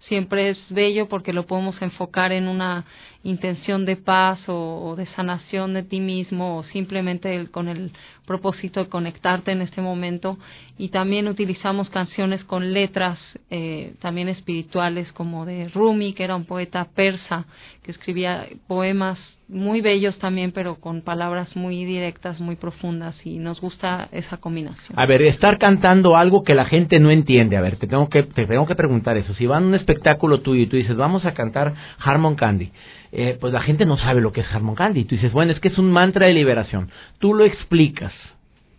siempre 0.07 0.49
es 0.49 0.57
bello 0.69 1.07
porque 1.07 1.31
lo 1.33 1.45
podemos 1.45 1.81
enfocar 1.81 2.31
en 2.31 2.47
una 2.47 2.85
intención 3.23 3.85
de 3.85 3.97
paz 3.97 4.39
o, 4.47 4.95
de 4.97 5.05
sanación 5.07 5.73
de 5.73 5.83
ti 5.83 5.99
mismo 5.99 6.57
o 6.57 6.63
simplemente 6.63 7.47
con 7.51 7.67
el 7.67 7.91
propósito 8.25 8.79
de 8.79 8.89
conectarte 8.89 9.51
en 9.51 9.61
este 9.61 9.81
momento 9.81 10.37
y 10.77 10.89
también 10.89 11.27
utilizamos 11.27 11.89
canciones 11.89 12.43
con 12.43 12.73
letras 12.73 13.19
eh, 13.49 13.93
también 14.01 14.27
espirituales 14.27 15.11
como 15.13 15.45
de 15.45 15.67
Rumi 15.69 16.13
que 16.13 16.23
era 16.23 16.35
un 16.35 16.45
poeta 16.45 16.87
persa 16.95 17.45
que 17.83 17.91
escribía 17.91 18.47
poemas 18.67 19.19
muy 19.51 19.81
bellos 19.81 20.17
también, 20.17 20.53
pero 20.53 20.75
con 20.75 21.01
palabras 21.01 21.55
muy 21.57 21.83
directas, 21.83 22.39
muy 22.39 22.55
profundas 22.55 23.15
y 23.25 23.37
nos 23.37 23.59
gusta 23.59 24.07
esa 24.13 24.37
combinación. 24.37 24.97
A 24.97 25.05
ver, 25.05 25.21
estar 25.23 25.57
cantando 25.57 26.15
algo 26.15 26.43
que 26.43 26.55
la 26.55 26.65
gente 26.65 26.99
no 26.99 27.11
entiende. 27.11 27.57
A 27.57 27.61
ver, 27.61 27.75
te 27.75 27.85
tengo 27.85 28.07
que 28.07 28.23
te 28.23 28.47
tengo 28.47 28.65
que 28.65 28.75
preguntar 28.75 29.17
eso. 29.17 29.33
Si 29.33 29.45
van 29.45 29.63
a 29.63 29.67
un 29.67 29.75
espectáculo 29.75 30.39
tuyo 30.39 30.63
y 30.63 30.67
tú 30.67 30.77
dices, 30.77 30.95
"Vamos 30.95 31.25
a 31.25 31.33
cantar 31.33 31.73
Harmon 31.99 32.35
Candy." 32.35 32.71
Eh, 33.11 33.37
pues 33.39 33.51
la 33.51 33.61
gente 33.61 33.85
no 33.85 33.97
sabe 33.97 34.21
lo 34.21 34.31
que 34.31 34.41
es 34.41 34.47
Harmon 34.51 34.75
Candy. 34.75 35.03
Tú 35.03 35.15
dices, 35.15 35.33
"Bueno, 35.33 35.51
es 35.51 35.59
que 35.59 35.67
es 35.67 35.77
un 35.77 35.91
mantra 35.91 36.27
de 36.27 36.33
liberación." 36.33 36.89
Tú 37.19 37.33
lo 37.33 37.43
explicas 37.43 38.13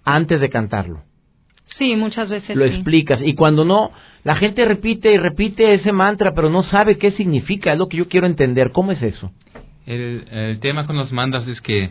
antes 0.04 0.40
de 0.40 0.48
cantarlo. 0.48 1.02
Sí, 1.78 1.96
muchas 1.96 2.28
veces 2.28 2.56
lo 2.56 2.64
explicas 2.64 3.20
y 3.24 3.34
cuando 3.34 3.64
no 3.64 3.92
la 4.24 4.36
gente 4.36 4.64
repite 4.64 5.12
y 5.12 5.18
repite 5.18 5.74
ese 5.74 5.92
mantra, 5.92 6.32
pero 6.34 6.48
no 6.50 6.62
sabe 6.64 6.98
qué 6.98 7.12
significa, 7.12 7.72
es 7.72 7.78
lo 7.78 7.88
que 7.88 7.96
yo 7.96 8.08
quiero 8.08 8.26
entender. 8.26 8.70
¿Cómo 8.70 8.92
es 8.92 9.02
eso? 9.02 9.32
El, 9.86 10.58
tema 10.60 10.86
con 10.86 10.96
los 10.96 11.10
mantras 11.12 11.46
es 11.48 11.60
que, 11.60 11.90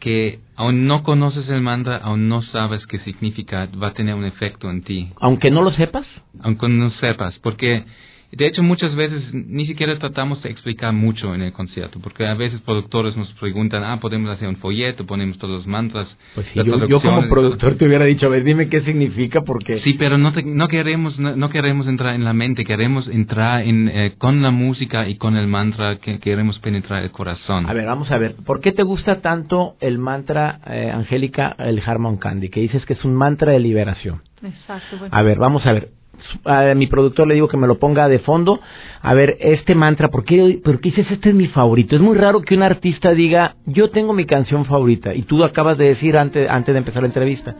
que 0.00 0.38
aún 0.56 0.86
no 0.86 1.02
conoces 1.02 1.48
el 1.48 1.60
mantra, 1.60 1.96
aún 1.96 2.28
no 2.28 2.42
sabes 2.42 2.86
qué 2.86 3.00
significa, 3.00 3.68
va 3.82 3.88
a 3.88 3.92
tener 3.92 4.14
un 4.14 4.24
efecto 4.24 4.70
en 4.70 4.82
ti. 4.82 5.10
¿Aunque 5.20 5.50
no 5.50 5.62
lo 5.62 5.72
sepas? 5.72 6.06
Aunque 6.40 6.68
no 6.68 6.90
sepas, 6.92 7.38
porque 7.40 7.84
de 8.32 8.46
hecho, 8.46 8.62
muchas 8.62 8.94
veces 8.94 9.22
ni 9.34 9.66
siquiera 9.66 9.98
tratamos 9.98 10.42
de 10.42 10.48
explicar 10.48 10.94
mucho 10.94 11.34
en 11.34 11.42
el 11.42 11.52
concierto, 11.52 12.00
porque 12.00 12.26
a 12.26 12.32
veces 12.32 12.62
productores 12.62 13.14
nos 13.14 13.30
preguntan, 13.34 13.84
ah, 13.84 14.00
podemos 14.00 14.30
hacer 14.30 14.48
un 14.48 14.56
folleto, 14.56 15.04
ponemos 15.04 15.36
todos 15.36 15.54
los 15.54 15.66
mantras. 15.66 16.08
Pues 16.34 16.46
yo, 16.54 17.00
como 17.02 17.28
productor 17.28 17.76
te 17.76 17.84
hubiera 17.84 18.06
dicho, 18.06 18.24
a 18.24 18.30
ver, 18.30 18.42
dime 18.42 18.70
qué 18.70 18.80
significa, 18.80 19.42
porque... 19.42 19.80
Sí, 19.80 19.96
pero 19.98 20.16
no, 20.16 20.32
no 20.46 20.68
queremos 20.68 21.18
no, 21.18 21.50
queremos 21.50 21.86
entrar 21.86 22.14
en 22.14 22.24
la 22.24 22.32
mente, 22.32 22.64
queremos 22.64 23.06
entrar 23.06 23.66
en, 23.66 23.88
eh, 23.88 24.14
con 24.16 24.40
la 24.40 24.50
música 24.50 25.06
y 25.08 25.16
con 25.16 25.36
el 25.36 25.46
mantra, 25.46 25.96
que 25.96 26.18
queremos 26.18 26.58
penetrar 26.60 27.02
el 27.02 27.10
corazón. 27.10 27.68
A 27.68 27.74
ver, 27.74 27.84
vamos 27.84 28.10
a 28.10 28.16
ver, 28.16 28.36
¿por 28.46 28.60
qué 28.60 28.72
te 28.72 28.82
gusta 28.82 29.20
tanto 29.20 29.76
el 29.80 29.98
mantra, 29.98 30.60
eh, 30.66 30.90
Angélica, 30.90 31.54
el 31.58 31.82
Harmon 31.84 32.16
Candy, 32.16 32.48
que 32.48 32.60
dices 32.60 32.86
que 32.86 32.94
es 32.94 33.04
un 33.04 33.14
mantra 33.14 33.52
de 33.52 33.60
liberación? 33.60 34.22
Exacto. 34.42 34.96
A 35.10 35.22
ver, 35.22 35.38
vamos 35.38 35.66
a 35.66 35.72
ver 35.74 36.01
a 36.44 36.74
mi 36.74 36.86
productor 36.86 37.26
le 37.26 37.34
digo 37.34 37.48
que 37.48 37.56
me 37.56 37.66
lo 37.66 37.78
ponga 37.78 38.08
de 38.08 38.18
fondo. 38.20 38.60
A 39.00 39.14
ver, 39.14 39.36
este 39.40 39.74
mantra, 39.74 40.08
¿por 40.08 40.24
qué, 40.24 40.60
¿por 40.62 40.80
qué 40.80 40.90
dices 40.90 41.10
este 41.10 41.30
es 41.30 41.34
mi 41.34 41.48
favorito? 41.48 41.96
Es 41.96 42.02
muy 42.02 42.16
raro 42.16 42.42
que 42.42 42.54
un 42.54 42.62
artista 42.62 43.12
diga, 43.12 43.56
yo 43.66 43.90
tengo 43.90 44.12
mi 44.12 44.24
canción 44.24 44.64
favorita. 44.64 45.14
Y 45.14 45.22
tú 45.22 45.42
acabas 45.44 45.78
de 45.78 45.86
decir 45.88 46.16
antes, 46.16 46.48
antes 46.48 46.74
de 46.74 46.78
empezar 46.78 47.02
la 47.02 47.08
entrevista, 47.08 47.54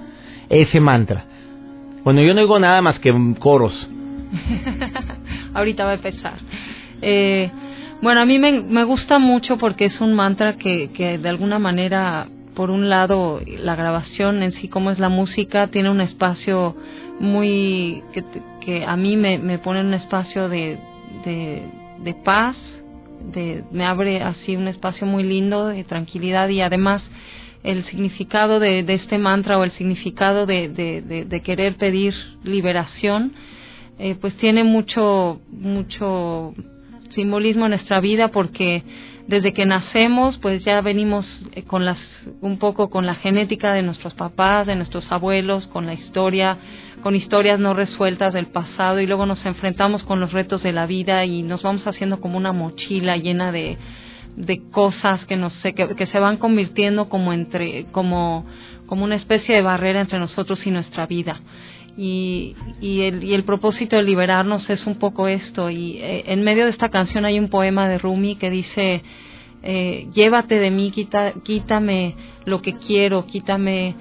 ese 0.48 0.80
mantra. 0.80 1.24
Bueno, 2.04 2.20
yo 2.20 2.34
no 2.34 2.40
digo 2.40 2.58
nada 2.58 2.82
más 2.82 2.98
que 2.98 3.14
coros. 3.38 3.72
Ahorita 5.54 5.84
va 5.84 5.92
a 5.92 5.94
empezar. 5.94 6.34
Eh, 7.00 7.50
bueno, 8.00 8.20
a 8.20 8.24
mí 8.24 8.38
me, 8.38 8.60
me 8.60 8.84
gusta 8.84 9.18
mucho 9.18 9.58
porque 9.58 9.84
es 9.86 10.00
un 10.00 10.14
mantra 10.14 10.54
que, 10.54 10.90
que 10.92 11.18
de 11.18 11.28
alguna 11.28 11.58
manera, 11.58 12.26
por 12.54 12.70
un 12.70 12.88
lado, 12.88 13.40
la 13.46 13.76
grabación 13.76 14.42
en 14.42 14.52
sí, 14.52 14.68
como 14.68 14.90
es 14.90 14.98
la 14.98 15.08
música, 15.08 15.68
tiene 15.68 15.90
un 15.90 16.00
espacio 16.00 16.76
muy 17.22 18.02
que, 18.12 18.24
que 18.60 18.84
a 18.84 18.96
mí 18.96 19.16
me, 19.16 19.38
me 19.38 19.58
pone 19.58 19.80
en 19.80 19.86
un 19.86 19.94
espacio 19.94 20.48
de, 20.48 20.76
de, 21.24 22.14
paz, 22.24 22.56
de, 23.32 23.62
me 23.70 23.84
abre 23.86 24.22
así 24.22 24.56
un 24.56 24.66
espacio 24.66 25.06
muy 25.06 25.22
lindo 25.22 25.68
de 25.68 25.84
tranquilidad 25.84 26.48
y 26.48 26.60
además 26.60 27.00
el 27.62 27.84
significado 27.86 28.58
de, 28.58 28.80
este 28.88 29.18
mantra 29.18 29.56
o 29.56 29.62
el 29.62 29.70
significado 29.72 30.46
de, 30.46 30.68
de, 30.68 31.24
de 31.24 31.40
querer 31.42 31.76
pedir 31.76 32.12
liberación, 32.42 33.34
eh, 34.00 34.16
pues 34.20 34.34
tiene 34.38 34.64
mucho, 34.64 35.40
mucho 35.48 36.54
simbolismo 37.14 37.66
en 37.66 37.70
nuestra 37.70 38.00
vida 38.00 38.28
porque 38.28 38.82
desde 39.26 39.52
que 39.52 39.66
nacemos 39.66 40.38
pues 40.38 40.64
ya 40.64 40.80
venimos 40.80 41.26
eh, 41.52 41.62
con 41.62 41.84
las 41.84 41.98
un 42.40 42.58
poco 42.58 42.90
con 42.90 43.06
la 43.06 43.14
genética 43.14 43.72
de 43.72 43.82
nuestros 43.82 44.14
papás, 44.14 44.66
de 44.66 44.76
nuestros 44.76 45.10
abuelos, 45.10 45.66
con 45.68 45.86
la 45.86 45.94
historia, 45.94 46.58
con 47.02 47.14
historias 47.14 47.60
no 47.60 47.74
resueltas 47.74 48.32
del 48.32 48.46
pasado 48.46 49.00
y 49.00 49.06
luego 49.06 49.26
nos 49.26 49.44
enfrentamos 49.44 50.02
con 50.04 50.20
los 50.20 50.32
retos 50.32 50.62
de 50.62 50.72
la 50.72 50.86
vida 50.86 51.24
y 51.24 51.42
nos 51.42 51.62
vamos 51.62 51.86
haciendo 51.86 52.20
como 52.20 52.36
una 52.36 52.52
mochila 52.52 53.16
llena 53.16 53.52
de 53.52 53.78
de 54.36 54.62
cosas 54.70 55.22
que 55.26 55.36
nos 55.36 55.52
que, 55.62 55.74
que 55.74 56.06
se 56.06 56.18
van 56.18 56.38
convirtiendo 56.38 57.10
como 57.10 57.34
entre 57.34 57.84
como 57.92 58.46
como 58.86 59.04
una 59.04 59.16
especie 59.16 59.54
de 59.54 59.62
barrera 59.62 60.00
entre 60.00 60.18
nosotros 60.18 60.66
y 60.66 60.70
nuestra 60.70 61.06
vida 61.06 61.40
y, 61.96 62.56
y, 62.80 63.02
el, 63.02 63.22
y 63.22 63.34
el 63.34 63.44
propósito 63.44 63.96
de 63.96 64.02
liberarnos 64.02 64.68
es 64.70 64.86
un 64.86 64.96
poco 64.96 65.28
esto. 65.28 65.70
Y 65.70 65.98
eh, 65.98 66.24
en 66.26 66.42
medio 66.42 66.64
de 66.64 66.70
esta 66.70 66.88
canción 66.88 67.24
hay 67.24 67.38
un 67.38 67.48
poema 67.48 67.88
de 67.88 67.98
Rumi 67.98 68.36
que 68.36 68.50
dice, 68.50 69.02
eh, 69.62 70.08
llévate 70.14 70.58
de 70.58 70.70
mí, 70.70 70.90
quita, 70.90 71.32
quítame 71.44 72.14
lo 72.44 72.62
que 72.62 72.74
quiero, 72.74 73.26
quítame, 73.26 73.94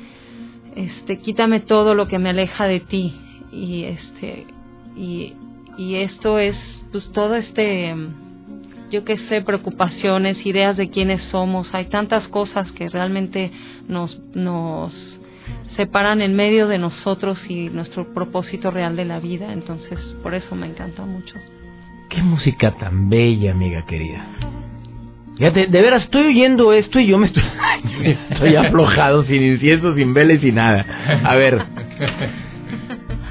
este, 0.76 1.20
quítame 1.20 1.60
todo 1.60 1.96
lo 1.96 2.08
que 2.08 2.20
me 2.20 2.30
aleja 2.30 2.66
de 2.66 2.80
ti. 2.80 3.14
Y 3.52 3.84
este, 3.84 4.48
y, 4.96 5.34
y 5.78 5.96
esto 5.96 6.40
es, 6.40 6.56
pues 6.92 7.10
todo 7.12 7.36
este, 7.36 7.96
yo 8.92 9.04
qué 9.04 9.18
sé, 9.30 9.42
preocupaciones, 9.42 10.46
ideas 10.46 10.78
de 10.78 10.90
quiénes 10.90 11.22
somos. 11.32 11.68
Hay 11.74 11.86
tantas 11.86 12.28
cosas 12.30 12.72
que 12.74 12.90
realmente 12.90 13.52
nos, 13.88 14.20
nos 14.34 14.94
se 15.76 15.88
paran 15.88 16.22
en 16.22 16.36
medio 16.36 16.68
de 16.68 16.78
nosotros 16.78 17.40
y 17.48 17.70
nuestro 17.70 18.14
propósito 18.14 18.72
real 18.72 18.96
de 18.96 19.06
la 19.06 19.20
vida. 19.20 19.54
Entonces, 19.54 20.00
por 20.22 20.34
eso 20.34 20.56
me 20.56 20.68
encanta 20.68 21.06
mucho. 21.06 21.36
Qué 22.10 22.22
música 22.22 22.72
tan 22.72 23.10
bella, 23.10 23.52
amiga 23.52 23.86
querida. 23.86 24.28
De, 25.50 25.66
veras 25.66 26.04
estoy 26.04 26.28
oyendo 26.28 26.72
esto 26.72 27.00
y 27.00 27.08
yo 27.08 27.18
me 27.18 27.26
estoy, 27.26 27.44
estoy 28.30 28.56
aflojado, 28.56 29.24
sin 29.24 29.42
incienso, 29.42 29.96
sin 29.96 30.14
veles 30.14 30.44
y 30.44 30.52
nada. 30.52 30.86
A 31.24 31.36
ver, 31.36 31.60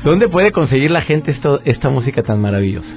¿dónde 0.03 0.29
puede 0.29 0.51
conseguir 0.51 0.90
la 0.90 1.03
gente 1.03 1.31
esto, 1.31 1.61
esta 1.64 1.88
música 1.88 2.25
tan 2.25 2.40
maravillosa? 2.40 2.88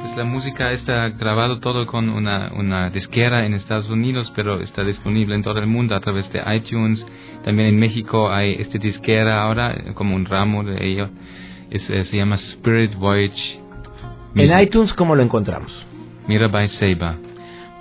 Pues 0.00 0.16
la 0.16 0.24
música 0.24 0.72
está 0.72 1.10
grabado 1.10 1.60
todo 1.60 1.86
con 1.86 2.08
una, 2.08 2.52
una 2.56 2.88
disquera 2.88 3.44
en 3.44 3.52
Estados 3.52 3.90
Unidos, 3.90 4.32
pero 4.34 4.62
está 4.62 4.82
disponible 4.82 5.34
en 5.34 5.42
todo 5.42 5.58
el 5.58 5.66
mundo 5.66 5.94
a 5.94 6.00
través 6.00 6.24
de 6.32 6.40
iTunes, 6.56 7.04
también 7.44 7.68
en 7.68 7.78
México 7.78 8.32
hay 8.32 8.54
este 8.58 8.78
disquera 8.78 9.42
ahora, 9.42 9.76
como 9.92 10.16
un 10.16 10.24
ramo 10.24 10.64
de 10.64 10.82
ello. 10.84 11.10
Eh, 11.70 12.06
se 12.10 12.16
llama 12.16 12.36
Spirit 12.52 12.94
Voyage. 12.94 13.60
En 14.36 14.58
iTunes, 14.58 14.92
¿cómo 14.94 15.14
lo 15.14 15.22
encontramos? 15.22 15.70
Mirabai 16.26 16.70
Seiba. 16.78 17.16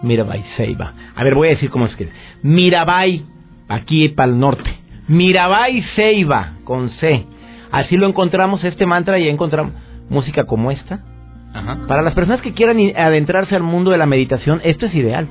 Mirabai 0.01 0.43
Seiba. 0.57 0.93
A 1.15 1.23
ver, 1.23 1.35
voy 1.35 1.47
a 1.47 1.51
decir 1.51 1.69
cómo 1.69 1.85
es 1.85 1.95
que 1.95 2.09
Mirabai, 2.43 3.25
aquí 3.67 4.09
para 4.09 4.31
el 4.31 4.39
norte. 4.39 4.71
Mirabai 5.07 5.83
Seiba, 5.95 6.53
con 6.63 6.89
C. 6.89 7.25
Así 7.71 7.97
lo 7.97 8.07
encontramos, 8.07 8.63
este 8.63 8.85
mantra, 8.85 9.19
y 9.19 9.27
encontramos 9.27 9.73
música 10.09 10.45
como 10.45 10.71
esta. 10.71 11.03
Para 11.87 12.01
las 12.01 12.13
personas 12.13 12.41
que 12.41 12.53
quieran 12.53 12.77
adentrarse 12.97 13.55
al 13.55 13.63
mundo 13.63 13.91
de 13.91 13.97
la 13.97 14.05
meditación, 14.05 14.61
esto 14.63 14.87
es 14.87 14.95
ideal. 14.95 15.27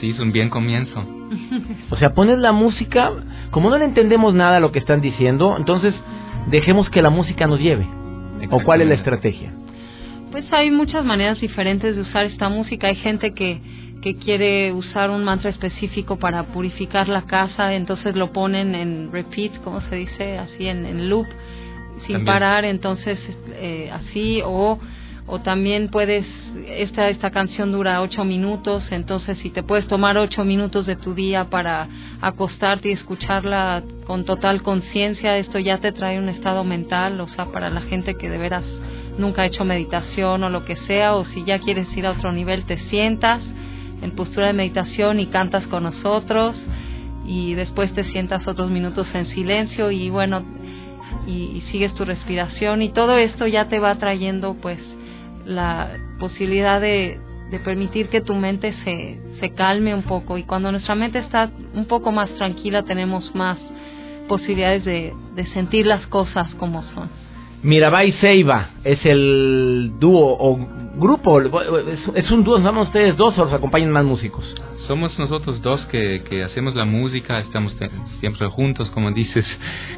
Sí, 0.00 0.10
es 0.10 0.20
un 0.20 0.32
bien 0.32 0.48
comienzo. 0.48 1.04
O 1.90 1.96
sea, 1.96 2.14
pones 2.14 2.38
la 2.38 2.52
música, 2.52 3.10
como 3.50 3.70
no 3.70 3.78
le 3.78 3.84
entendemos 3.84 4.34
nada 4.34 4.58
a 4.58 4.60
lo 4.60 4.70
que 4.70 4.78
están 4.78 5.00
diciendo, 5.00 5.56
entonces 5.58 5.94
dejemos 6.48 6.88
que 6.90 7.02
la 7.02 7.10
música 7.10 7.46
nos 7.46 7.60
lleve. 7.60 7.86
¿O 8.50 8.62
cuál 8.62 8.82
es 8.82 8.88
la 8.88 8.94
estrategia? 8.94 9.52
Pues 10.30 10.44
hay 10.52 10.70
muchas 10.70 11.04
maneras 11.04 11.40
diferentes 11.40 11.94
de 11.94 12.02
usar 12.02 12.26
esta 12.26 12.48
música. 12.48 12.88
Hay 12.88 12.96
gente 12.96 13.32
que, 13.32 13.60
que 14.02 14.16
quiere 14.16 14.72
usar 14.72 15.10
un 15.10 15.24
mantra 15.24 15.50
específico 15.50 16.18
para 16.18 16.44
purificar 16.44 17.08
la 17.08 17.22
casa, 17.22 17.74
entonces 17.74 18.16
lo 18.16 18.32
ponen 18.32 18.74
en 18.74 19.12
repeat, 19.12 19.62
como 19.62 19.80
se 19.82 19.96
dice, 19.96 20.38
así 20.38 20.66
en, 20.66 21.08
loop, 21.08 21.26
sin 22.06 22.24
parar, 22.24 22.64
entonces 22.64 23.18
eh, 23.54 23.90
así, 23.92 24.42
o 24.44 24.78
o 25.28 25.40
también 25.40 25.88
puedes 25.88 26.24
esta 26.68 27.08
esta 27.08 27.30
canción 27.30 27.72
dura 27.72 28.00
ocho 28.00 28.24
minutos 28.24 28.84
entonces 28.90 29.36
si 29.38 29.50
te 29.50 29.62
puedes 29.62 29.86
tomar 29.88 30.16
ocho 30.16 30.44
minutos 30.44 30.86
de 30.86 30.96
tu 30.96 31.14
día 31.14 31.46
para 31.46 31.88
acostarte 32.20 32.90
y 32.90 32.92
escucharla 32.92 33.82
con 34.06 34.24
total 34.24 34.62
conciencia 34.62 35.36
esto 35.38 35.58
ya 35.58 35.78
te 35.78 35.92
trae 35.92 36.18
un 36.18 36.28
estado 36.28 36.62
mental 36.62 37.20
o 37.20 37.28
sea 37.28 37.46
para 37.46 37.70
la 37.70 37.80
gente 37.82 38.14
que 38.14 38.30
de 38.30 38.38
veras 38.38 38.64
nunca 39.18 39.42
ha 39.42 39.46
hecho 39.46 39.64
meditación 39.64 40.44
o 40.44 40.50
lo 40.50 40.64
que 40.64 40.76
sea, 40.86 41.14
o 41.14 41.24
si 41.26 41.44
ya 41.44 41.58
quieres 41.58 41.88
ir 41.96 42.06
a 42.06 42.12
otro 42.12 42.32
nivel, 42.32 42.64
te 42.64 42.78
sientas 42.88 43.42
en 44.02 44.10
postura 44.12 44.48
de 44.48 44.52
meditación 44.52 45.20
y 45.20 45.26
cantas 45.26 45.66
con 45.68 45.84
nosotros 45.84 46.54
y 47.26 47.54
después 47.54 47.92
te 47.94 48.04
sientas 48.12 48.46
otros 48.46 48.70
minutos 48.70 49.06
en 49.14 49.26
silencio 49.26 49.90
y 49.90 50.10
bueno, 50.10 50.44
y, 51.26 51.62
sigues 51.72 51.94
tu 51.94 52.04
respiración 52.04 52.82
y 52.82 52.90
todo 52.90 53.16
esto 53.16 53.46
ya 53.46 53.68
te 53.68 53.80
va 53.80 53.96
trayendo 53.96 54.54
pues 54.54 54.78
la 55.44 55.90
posibilidad 56.20 56.80
de, 56.80 57.20
permitir 57.64 58.08
que 58.08 58.20
tu 58.20 58.34
mente 58.34 58.74
se, 58.84 59.18
se 59.40 59.50
calme 59.54 59.94
un 59.94 60.02
poco 60.02 60.36
y 60.36 60.42
cuando 60.42 60.70
nuestra 60.70 60.94
mente 60.94 61.20
está 61.20 61.50
un 61.74 61.86
poco 61.86 62.12
más 62.12 62.28
tranquila 62.34 62.82
tenemos 62.82 63.34
más 63.34 63.56
posibilidades 64.28 64.84
de, 64.84 65.14
de 65.34 65.46
sentir 65.52 65.86
las 65.86 66.06
cosas 66.08 66.52
como 66.56 66.82
son. 66.94 67.25
Mirabai 67.66 68.12
Seiba 68.20 68.70
es 68.84 69.04
el 69.04 69.94
dúo 69.98 70.36
o 70.38 70.56
grupo, 70.94 71.40
es, 72.14 72.30
un 72.30 72.44
dúo, 72.44 72.60
¿no 72.60 72.82
ustedes 72.82 73.16
dos 73.16 73.36
o 73.38 73.44
los 73.46 73.52
acompañan 73.52 73.90
más 73.90 74.04
músicos? 74.04 74.44
Somos 74.86 75.18
nosotros 75.18 75.60
dos 75.62 75.84
que, 75.86 76.22
que 76.30 76.44
hacemos 76.44 76.76
la 76.76 76.84
música, 76.84 77.40
estamos 77.40 77.76
siempre 78.20 78.46
juntos, 78.46 78.88
como 78.90 79.10
dices, 79.10 79.44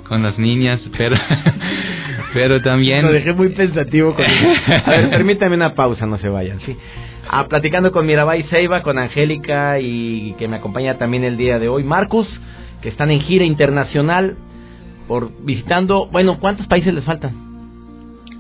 con 0.09 0.23
las 0.23 0.39
niñas, 0.39 0.81
pero, 0.97 1.15
pero 2.33 2.63
también... 2.63 3.05
Lo 3.05 3.13
dejé 3.13 3.35
muy 3.35 3.51
pensativo. 3.51 4.15
Con 4.15 4.25
A 4.87 4.91
ver, 4.91 5.11
permítame 5.11 5.55
una 5.55 5.75
pausa, 5.75 6.07
no 6.07 6.17
se 6.17 6.31
vayan, 6.31 6.61
¿sí? 6.61 6.75
Ah, 7.29 7.49
platicando 7.49 7.93
con 7.93 8.07
Mirabai 8.07 8.45
Seiba, 8.45 8.83
con 8.83 8.99
Angélica 8.99 9.79
y 9.79 10.35
que 10.39 10.49
me 10.49 10.57
acompaña 10.57 10.97
también 10.97 11.23
el 11.23 11.37
día 11.37 11.59
de 11.59 11.69
hoy, 11.69 11.85
Marcus, 11.85 12.27
que 12.81 12.89
están 12.89 13.11
en 13.11 13.21
gira 13.21 13.45
internacional 13.45 14.39
por 15.07 15.31
visitando, 15.45 16.07
bueno, 16.07 16.39
¿cuántos 16.41 16.67
países 16.67 16.95
les 16.95 17.05
faltan? 17.05 17.48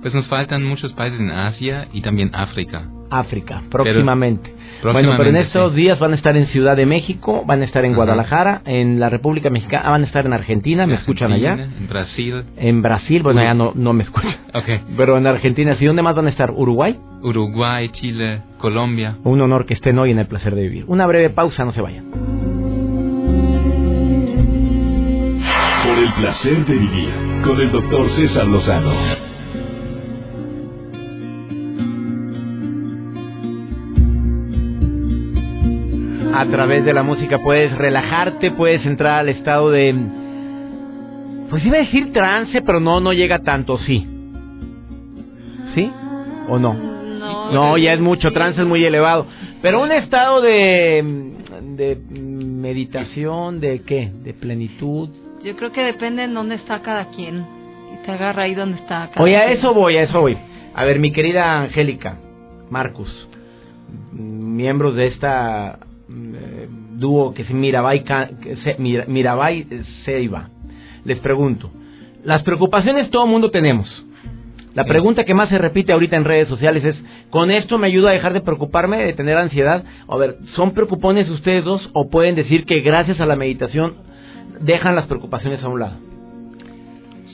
Pues 0.02 0.14
nos 0.14 0.26
faltan 0.28 0.64
muchos 0.64 0.92
países 0.92 1.18
en 1.18 1.30
Asia 1.30 1.88
y 1.92 2.02
también 2.02 2.30
África. 2.32 2.88
África, 3.11 3.62
próximamente. 3.70 4.52
bueno, 4.82 5.14
pero 5.16 5.30
en 5.30 5.37
estos 5.37 5.74
días 5.74 5.98
van 5.98 6.12
a 6.12 6.16
estar 6.16 6.37
en 6.37 6.46
Ciudad 6.48 6.76
de 6.76 6.84
México, 6.87 7.42
van 7.46 7.62
a 7.62 7.64
estar 7.64 7.84
en 7.84 7.94
Guadalajara, 7.94 8.61
en 8.66 9.00
la 9.00 9.08
República 9.08 9.48
Mexicana, 9.50 9.90
van 9.90 10.02
a 10.02 10.06
estar 10.06 10.26
en 10.26 10.34
Argentina, 10.34 10.87
¿me 10.87 10.94
escuchan 10.94 11.32
allá? 11.32 11.54
En 11.54 11.88
Brasil. 11.88 12.44
En 12.58 12.82
Brasil, 12.82 13.22
bueno, 13.22 13.40
allá 13.40 13.54
no, 13.54 13.72
no 13.74 13.92
me 13.92 14.04
escuchan. 14.04 14.37
Okay. 14.58 14.80
Pero 14.96 15.16
en 15.18 15.26
Argentina, 15.26 15.76
¿sí 15.76 15.84
dónde 15.84 16.02
más 16.02 16.16
van 16.16 16.26
a 16.26 16.30
estar? 16.30 16.50
¿Uruguay? 16.50 16.98
Uruguay, 17.22 17.90
Chile, 17.90 18.42
Colombia. 18.58 19.16
Un 19.22 19.40
honor 19.40 19.66
que 19.66 19.74
estén 19.74 19.98
hoy 19.98 20.11
en 20.11 20.18
el 20.18 20.26
placer 20.26 20.54
de 20.54 20.62
vivir. 20.62 20.84
Una 20.88 21.06
breve 21.06 21.30
pausa, 21.30 21.64
no 21.64 21.72
se 21.72 21.80
vayan. 21.80 22.04
Por 25.84 25.98
el 25.98 26.12
placer 26.14 26.66
de 26.66 26.74
vivir, 26.74 27.11
con 27.44 27.61
el 27.61 27.70
doctor 27.70 28.11
César 28.16 28.46
Lozano. 28.48 28.92
A 36.38 36.46
través 36.46 36.85
de 36.85 36.92
la 36.92 37.03
música 37.03 37.40
puedes 37.40 37.77
relajarte, 37.77 38.53
puedes 38.53 38.87
entrar 38.87 39.20
al 39.20 39.29
estado 39.29 39.70
de... 39.70 39.92
Pues 41.51 41.64
iba 41.66 41.79
a 41.79 41.81
decir 41.81 42.12
trance, 42.12 42.62
pero 42.62 42.79
no, 42.79 43.01
no 43.01 43.12
llega 43.12 43.40
tanto, 43.40 43.77
sí. 43.79 44.07
¿Sí? 45.74 45.90
¿O 46.48 46.59
no? 46.61 46.74
No, 46.74 47.51
no 47.51 47.77
ya 47.77 47.92
es 47.92 48.01
mucho, 48.01 48.31
trance 48.31 48.61
es 48.61 48.66
muy 48.68 48.85
elevado. 48.85 49.27
Pero 49.62 49.83
un 49.83 49.90
estado 49.90 50.40
de, 50.40 51.33
de 51.77 51.98
meditación, 52.11 53.59
¿de 53.59 53.83
qué? 53.83 54.12
¿De 54.22 54.33
plenitud? 54.33 55.09
Yo 55.42 55.57
creo 55.57 55.72
que 55.72 55.83
depende 55.83 56.22
en 56.22 56.35
dónde 56.35 56.55
está 56.55 56.83
cada 56.83 57.07
quien. 57.07 57.44
Y 57.94 58.07
te 58.07 58.12
agarra 58.12 58.44
ahí 58.44 58.55
donde 58.55 58.77
está 58.77 59.11
cada 59.12 59.24
Oye, 59.24 59.37
a 59.37 59.51
eso 59.51 59.74
voy, 59.74 59.96
a 59.96 60.05
eso 60.05 60.20
voy. 60.20 60.38
A 60.72 60.85
ver, 60.85 61.01
mi 61.01 61.11
querida 61.11 61.62
Angélica, 61.62 62.16
Marcus, 62.70 63.29
miembros 64.12 64.94
de 64.94 65.09
esta 65.09 65.81
eh, 66.11 66.68
dúo 66.94 67.35
que 67.35 67.42
es 67.42 67.51
Mirabai, 67.51 68.05
Mirabai 69.09 69.66
Seiba. 70.05 70.49
Les 71.05 71.18
pregunto, 71.21 71.71
las 72.25 72.42
preocupaciones 72.42 73.11
todo 73.11 73.25
el 73.25 73.31
mundo 73.31 73.51
tenemos. 73.51 73.88
La 74.75 74.85
pregunta 74.85 75.25
que 75.25 75.35
más 75.35 75.49
se 75.49 75.59
repite 75.59 75.92
ahorita 75.92 76.16
en 76.16 76.25
redes 76.25 76.49
sociales 76.49 76.85
es, 76.85 76.97
¿con 77.31 77.51
esto 77.51 77.79
me 77.79 77.88
ayuda 77.88 78.11
a 78.11 78.12
dejar 78.12 78.33
de 78.33 78.40
preocuparme, 78.40 78.99
de 78.99 79.12
tener 79.12 79.37
ansiedad? 79.37 79.85
A 80.07 80.16
ver, 80.16 80.37
¿son 80.55 80.73
preocupones 80.73 81.29
ustedes 81.31 81.64
dos 81.64 81.88
o 81.94 82.09
pueden 82.11 82.37
decir 82.37 82.64
que 82.64 82.81
gracias 82.81 83.21
a 83.21 83.27
la 83.27 83.35
meditación 83.35 83.94
dejan 84.61 84.94
las 84.94 85.07
preocupaciones 85.07 85.62
a 85.62 85.68
un 85.68 85.81
lado? 85.81 85.97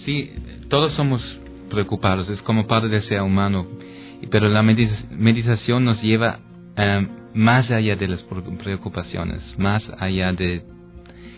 Sí, 0.05 0.33
todos 0.69 0.95
somos 0.95 1.23
preocupados, 1.71 2.29
es 2.31 2.41
como 2.43 2.67
parte 2.67 2.89
del 2.89 3.03
ser 3.03 3.21
humano, 3.21 3.67
pero 4.31 4.49
la 4.49 4.63
meditación 4.63 5.85
nos 5.85 6.01
lleva 6.03 6.39
a 6.77 7.03
más 7.35 7.71
allá 7.71 7.97
de 7.97 8.09
las 8.09 8.23
preocupaciones, 8.23 9.43
más 9.59 9.83
allá 9.99 10.33
de... 10.33 10.63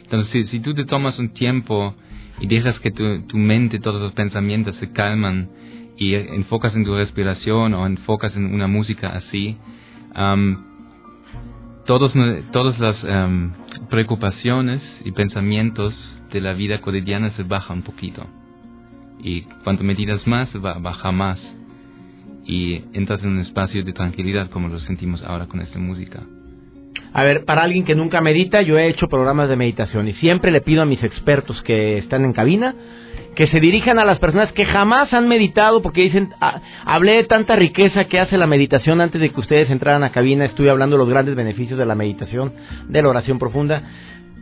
Entonces, 0.04 0.48
si, 0.50 0.60
tú 0.60 0.74
te 0.74 0.84
tomas 0.84 1.18
un 1.18 1.30
tiempo 1.30 1.94
y 2.40 2.46
dejas 2.46 2.78
que 2.80 2.90
tu, 2.90 3.22
tu, 3.26 3.36
mente, 3.36 3.80
todos 3.80 4.00
los 4.00 4.12
pensamientos 4.12 4.76
se 4.76 4.92
calman 4.92 5.48
y 5.96 6.14
enfocas 6.14 6.74
en 6.74 6.84
tu 6.84 6.94
respiración 6.94 7.74
o 7.74 7.86
enfocas 7.86 8.36
en 8.36 8.54
una 8.54 8.68
música 8.68 9.08
así, 9.08 9.56
um, 10.14 10.56
todos, 11.86 12.12
todas 12.52 12.78
las 12.78 12.96
preocupaciones 13.88 14.82
y 15.04 15.12
pensamientos 15.12 15.94
de 16.32 16.40
la 16.40 16.52
vida 16.52 16.80
cotidiana 16.80 17.30
se 17.36 17.44
bajan 17.44 17.78
un 17.78 17.82
poquito. 17.84 18.26
Y 19.22 19.42
cuando 19.64 19.82
meditas 19.82 20.26
más, 20.26 20.50
baja 20.60 21.10
más 21.12 21.38
y 22.46 22.84
entras 22.92 23.22
en 23.22 23.30
un 23.30 23.40
espacio 23.40 23.82
de 23.84 23.92
tranquilidad 23.92 24.50
como 24.50 24.68
lo 24.68 24.78
sentimos 24.80 25.22
ahora 25.22 25.46
con 25.46 25.60
esta 25.60 25.78
música. 25.78 26.22
A 27.12 27.24
ver, 27.24 27.44
para 27.44 27.62
alguien 27.62 27.84
que 27.84 27.94
nunca 27.94 28.20
medita, 28.20 28.62
yo 28.62 28.78
he 28.78 28.88
hecho 28.88 29.08
programas 29.08 29.48
de 29.48 29.56
meditación 29.56 30.08
y 30.08 30.12
siempre 30.14 30.50
le 30.50 30.60
pido 30.60 30.82
a 30.82 30.86
mis 30.86 31.02
expertos 31.02 31.60
que 31.62 31.98
están 31.98 32.24
en 32.24 32.32
cabina 32.32 32.74
que 33.36 33.46
se 33.48 33.60
dirijan 33.60 33.98
a 33.98 34.04
las 34.04 34.18
personas 34.18 34.50
que 34.52 34.64
jamás 34.64 35.12
han 35.12 35.28
meditado 35.28 35.82
porque 35.82 36.00
dicen, 36.00 36.30
ah, 36.40 36.60
hablé 36.86 37.16
de 37.16 37.24
tanta 37.24 37.54
riqueza 37.54 38.06
que 38.06 38.18
hace 38.18 38.38
la 38.38 38.46
meditación 38.46 39.00
antes 39.00 39.20
de 39.20 39.28
que 39.28 39.38
ustedes 39.38 39.70
entraran 39.70 40.02
a 40.02 40.10
cabina, 40.10 40.46
estuve 40.46 40.70
hablando 40.70 40.96
de 40.96 41.00
los 41.00 41.10
grandes 41.10 41.36
beneficios 41.36 41.78
de 41.78 41.84
la 41.84 41.94
meditación, 41.94 42.54
de 42.88 43.02
la 43.02 43.10
oración 43.10 43.38
profunda, 43.38 43.82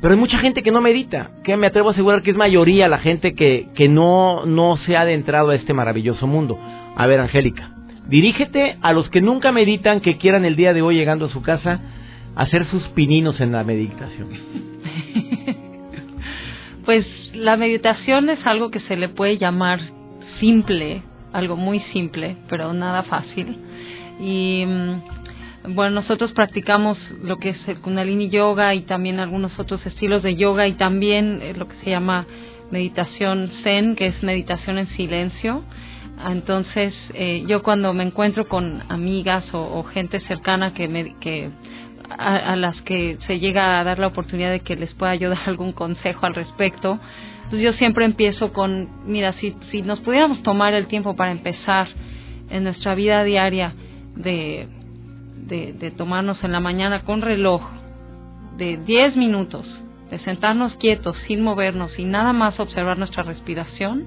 pero 0.00 0.14
hay 0.14 0.20
mucha 0.20 0.38
gente 0.38 0.62
que 0.62 0.70
no 0.70 0.80
medita, 0.80 1.30
que 1.42 1.56
me 1.56 1.66
atrevo 1.66 1.88
a 1.88 1.92
asegurar 1.92 2.22
que 2.22 2.30
es 2.30 2.36
mayoría 2.36 2.88
la 2.88 2.98
gente 2.98 3.34
que, 3.34 3.66
que 3.74 3.88
no, 3.88 4.46
no 4.46 4.76
se 4.86 4.96
ha 4.96 5.00
adentrado 5.00 5.50
a 5.50 5.56
este 5.56 5.74
maravilloso 5.74 6.28
mundo. 6.28 6.56
A 6.96 7.06
ver, 7.06 7.18
Angélica. 7.18 7.73
Dirígete 8.08 8.76
a 8.82 8.92
los 8.92 9.08
que 9.10 9.20
nunca 9.20 9.52
meditan, 9.52 10.00
que 10.00 10.18
quieran 10.18 10.44
el 10.44 10.56
día 10.56 10.72
de 10.72 10.82
hoy 10.82 10.96
llegando 10.96 11.26
a 11.26 11.30
su 11.30 11.42
casa 11.42 11.80
hacer 12.36 12.66
sus 12.66 12.82
pininos 12.88 13.40
en 13.40 13.52
la 13.52 13.64
meditación. 13.64 14.28
Pues 16.84 17.06
la 17.32 17.56
meditación 17.56 18.28
es 18.28 18.46
algo 18.46 18.70
que 18.70 18.80
se 18.80 18.96
le 18.96 19.08
puede 19.08 19.38
llamar 19.38 19.80
simple, 20.38 21.02
algo 21.32 21.56
muy 21.56 21.80
simple, 21.94 22.36
pero 22.50 22.74
nada 22.74 23.04
fácil. 23.04 23.56
Y 24.20 24.64
mm, 24.66 25.74
bueno, 25.74 26.02
nosotros 26.02 26.32
practicamos 26.32 26.98
lo 27.22 27.38
que 27.38 27.50
es 27.50 27.68
el 27.68 27.80
Kundalini 27.80 28.28
Yoga 28.28 28.74
y 28.74 28.82
también 28.82 29.18
algunos 29.18 29.58
otros 29.58 29.84
estilos 29.86 30.22
de 30.22 30.36
yoga 30.36 30.68
y 30.68 30.74
también 30.74 31.40
eh, 31.40 31.54
lo 31.56 31.68
que 31.68 31.76
se 31.76 31.90
llama 31.90 32.26
meditación 32.70 33.50
Zen, 33.62 33.96
que 33.96 34.08
es 34.08 34.22
meditación 34.22 34.76
en 34.76 34.88
silencio. 34.88 35.64
Entonces, 36.22 36.94
eh, 37.12 37.44
yo 37.46 37.62
cuando 37.62 37.92
me 37.92 38.05
encuentro 38.05 38.48
con 38.48 38.83
amigas 38.88 39.44
o, 39.53 39.83
gente 39.85 40.20
cercana 40.20 40.72
que 40.72 40.88
me, 40.88 41.14
a, 42.09 42.57
las 42.57 42.81
que 42.83 43.18
se 43.27 43.40
llega 43.40 43.81
a 43.81 43.85
dar 43.85 43.98
la 43.98 44.07
oportunidad 44.07 44.50
de 44.50 44.61
que 44.61 44.77
les 44.77 44.92
pueda 44.94 45.14
yo 45.16 45.31
dar 45.31 45.40
algún 45.46 45.72
consejo 45.72 46.27
al 46.27 46.35
respecto, 46.35 46.98
pues 47.50 47.61
yo 47.61 47.72
siempre 47.74 48.05
empiezo 48.05 48.53
con, 48.53 48.88
mira, 49.07 49.33
si, 49.35 49.55
si 49.70 49.83
nos 49.83 50.00
pudiéramos 50.00 50.42
tomar 50.42 50.72
el 50.74 50.87
tiempo 50.87 51.14
para 51.14 51.33
empezar 51.33 51.88
en 52.48 52.64
nuestra 52.64 52.94
vida 52.94 53.22
diaria 53.24 53.74
de, 54.16 54.68
de, 55.46 55.72
de 55.72 55.90
tomarnos 55.90 56.42
en 56.42 56.53
la 56.53 56.61
mañana 56.61 57.03
con 57.03 57.22
reloj 57.22 57.62
de 58.57 58.79
10 58.79 59.16
minutos, 59.16 59.66
de 60.11 60.18
sentarnos 60.20 60.74
quietos, 60.77 61.16
sin 61.27 61.42
movernos 61.42 61.98
y 61.98 62.05
nada 62.05 62.33
más 62.33 62.59
observar 62.61 62.98
nuestra 62.98 63.24
respiración, 63.24 64.07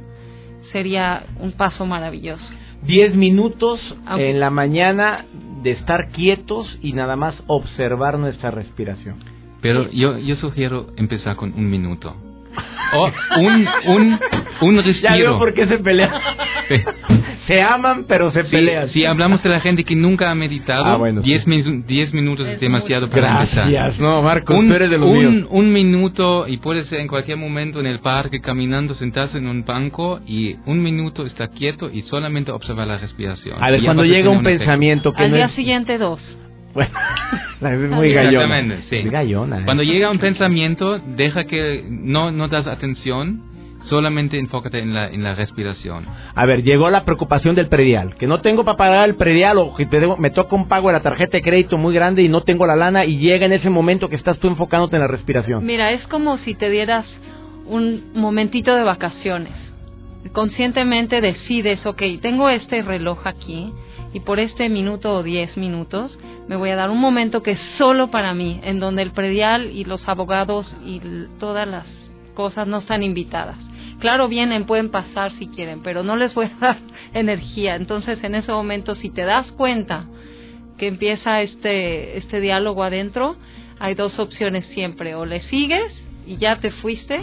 sería 0.72 1.26
un 1.40 1.52
paso 1.54 1.86
maravilloso. 1.86 2.44
Diez 2.84 3.16
minutos 3.16 3.80
en 4.18 4.40
la 4.40 4.50
mañana 4.50 5.26
de 5.64 5.72
estar 5.72 6.12
quietos 6.12 6.68
y 6.82 6.94
nada 6.94 7.16
más 7.16 7.36
observar 7.48 8.20
nuestra 8.20 8.52
respiración. 8.52 9.18
Pero 9.62 9.90
yo, 9.92 10.18
yo 10.20 10.36
sugiero 10.36 10.88
empezar 10.96 11.36
con 11.36 11.54
un 11.54 11.70
minuto. 11.70 12.16
O 12.94 13.12
un, 13.40 13.68
un, 13.88 14.20
un 14.62 14.76
respiro. 14.78 15.02
Ya 15.02 15.16
veo 15.16 15.38
por 15.38 15.54
qué 15.54 15.68
se 15.68 15.78
pelea. 15.80 16.10
Se 17.48 17.62
aman, 17.62 18.06
pero 18.08 18.32
se 18.32 18.44
Sí, 18.44 18.50
pelean. 18.52 18.90
si 18.90 19.06
hablamos 19.06 19.42
de 19.42 19.50
la 19.50 19.62
gente 19.62 19.84
que 19.86 19.96
nunca 19.96 20.30
ha 20.32 20.36
meditado, 20.36 20.86
Ah, 20.86 20.96
bueno, 20.98 21.22
10 21.22 21.44
sí. 21.44 21.50
minu- 21.50 21.86
10 21.86 22.14
minutos 22.14 22.46
es, 22.48 22.60
demasiado 22.60 23.10
para 23.10 23.42
empezar. 23.42 23.70
Gracias, 23.72 24.00
no, 24.00 24.22
Marcos, 24.22 24.56
un, 24.58 24.68
tú 24.68 24.74
eres 24.74 24.90
de 24.90 24.98
los 24.98 25.10
un- 25.10 25.18
míos. 25.18 25.48
un 25.50 25.72
minuto 25.72 26.46
y 26.48 26.58
puede 26.58 26.84
ser 26.86 27.00
en 27.00 27.08
cualquier 27.08 27.38
momento 27.38 27.80
en 27.80 27.86
el 27.88 28.00
parque 28.00 28.42
caminando, 28.42 28.96
sentarse 28.96 29.38
en 29.38 29.48
un 29.48 29.64
banco 29.64 30.20
y 30.28 30.56
un 30.66 30.82
minuto 30.84 31.26
estar 31.26 31.50
quieto 31.52 31.90
y 31.92 32.02
solamente 32.04 32.52
observar 32.52 32.88
la 32.88 32.98
respiración. 32.98 33.58
A 33.64 33.72
ver, 33.72 33.82
cuando 33.84 34.04
llega 34.04 34.30
un 34.30 34.40
efecto. 34.42 34.60
pensamiento 34.60 35.14
que 35.14 35.24
Al 35.24 35.30
no 35.32 35.36
día 35.38 35.46
es... 35.46 35.52
siguiente 35.54 35.98
dos. 35.98 36.20
Bueno, 36.74 36.92
es 37.62 37.90
muy 37.92 38.14
gallona. 38.14 38.30
Exactamente, 38.60 38.84
sí. 38.90 38.96
Es 39.08 39.12
gallona. 39.12 39.60
¿eh? 39.60 39.66
Cuando 39.66 39.84
llega 39.84 40.12
un 40.12 40.20
pensamiento, 40.20 41.00
deja 41.00 41.46
que 41.46 41.86
no, 41.90 42.32
no 42.32 42.48
das 42.48 42.68
atención, 42.68 43.42
solamente 43.86 44.38
enfócate 44.38 44.80
en 44.80 44.94
la, 44.94 45.08
en 45.08 45.24
la 45.24 45.34
respiración. 45.34 46.06
A 46.36 46.46
ver, 46.46 46.62
llegó 46.64 46.90
la 46.90 47.04
preocupación 47.06 47.56
del 47.56 47.68
predial. 47.68 48.16
Que 48.16 48.28
no 48.28 48.42
tengo 48.42 48.64
para 48.66 48.78
pagar 48.78 49.08
el 49.10 49.16
predial 49.16 49.58
o 49.58 49.74
que 49.76 49.86
te 49.86 50.00
debo- 50.02 50.18
me 50.18 50.30
toca 50.30 50.56
un 50.56 50.68
pago 50.68 50.88
de 50.90 50.94
la 50.94 51.00
tarjeta 51.02 51.38
de 51.38 51.42
crédito 51.44 51.78
muy 51.78 51.94
grande 51.94 52.22
y 52.22 52.30
no 52.30 52.42
tengo 52.42 52.68
la 52.68 52.76
lana 52.76 53.06
y 53.06 53.18
llega 53.18 53.46
en 53.46 53.54
ese 53.54 53.70
momento 53.70 54.10
que 54.10 54.16
estás 54.18 54.38
tú 54.40 54.48
enfocándote 54.48 54.98
en 54.98 55.02
la 55.04 55.08
respiración. 55.08 55.66
Mira, 55.66 55.92
es 55.92 56.06
como 56.08 56.38
si 56.40 56.54
te 56.54 56.70
dieras 56.70 57.06
un 57.66 58.12
momentito 58.14 58.76
de 58.76 58.84
vacaciones. 58.84 59.54
Conscientemente 60.34 61.22
decides, 61.22 61.86
ok, 61.86 62.02
tengo 62.22 62.50
este 62.50 62.82
reloj 62.82 63.26
aquí 63.26 63.72
y 64.14 64.22
por 64.22 64.40
este 64.40 64.70
minuto 64.70 65.14
o 65.14 65.24
diez 65.24 65.56
minutos 65.58 66.18
me 66.48 66.56
voy 66.56 66.70
a 66.70 66.76
dar 66.76 66.90
un 66.90 67.00
momento 67.00 67.44
que 67.44 67.52
es 67.52 67.60
solo 67.78 68.10
para 68.10 68.34
mí, 68.34 68.60
en 68.64 68.80
donde 68.80 69.02
el 69.02 69.12
predial 69.12 69.72
y 69.72 69.84
los 69.84 70.08
abogados 70.08 70.66
y 70.86 71.02
todas 71.40 71.68
las 71.68 71.86
cosas 72.34 72.68
no 72.68 72.80
están 72.80 73.04
invitadas. 73.04 73.58
Claro, 74.00 74.28
vienen, 74.28 74.66
pueden 74.66 74.90
pasar 74.90 75.32
si 75.40 75.48
quieren, 75.48 75.82
pero 75.82 76.04
no 76.04 76.16
les 76.16 76.34
voy 76.34 76.46
a 76.46 76.58
dar 76.62 76.78
energía. 77.14 77.76
Entonces, 77.76 78.24
en 78.24 78.36
ese 78.36 78.52
momento, 78.52 78.96
si 78.96 79.10
te 79.10 79.24
das 79.24 79.52
cuenta 79.54 80.06
que 80.78 80.88
empieza 80.88 81.42
este, 81.42 82.18
este 82.18 82.40
diálogo 82.40 82.84
adentro, 82.84 83.36
hay 83.80 83.96
dos 83.96 84.18
opciones 84.20 84.66
siempre. 84.68 85.16
O 85.16 85.26
le 85.26 85.42
sigues 85.50 85.92
y 86.26 86.38
ya 86.38 86.60
te 86.60 86.72
fuiste, 86.72 87.22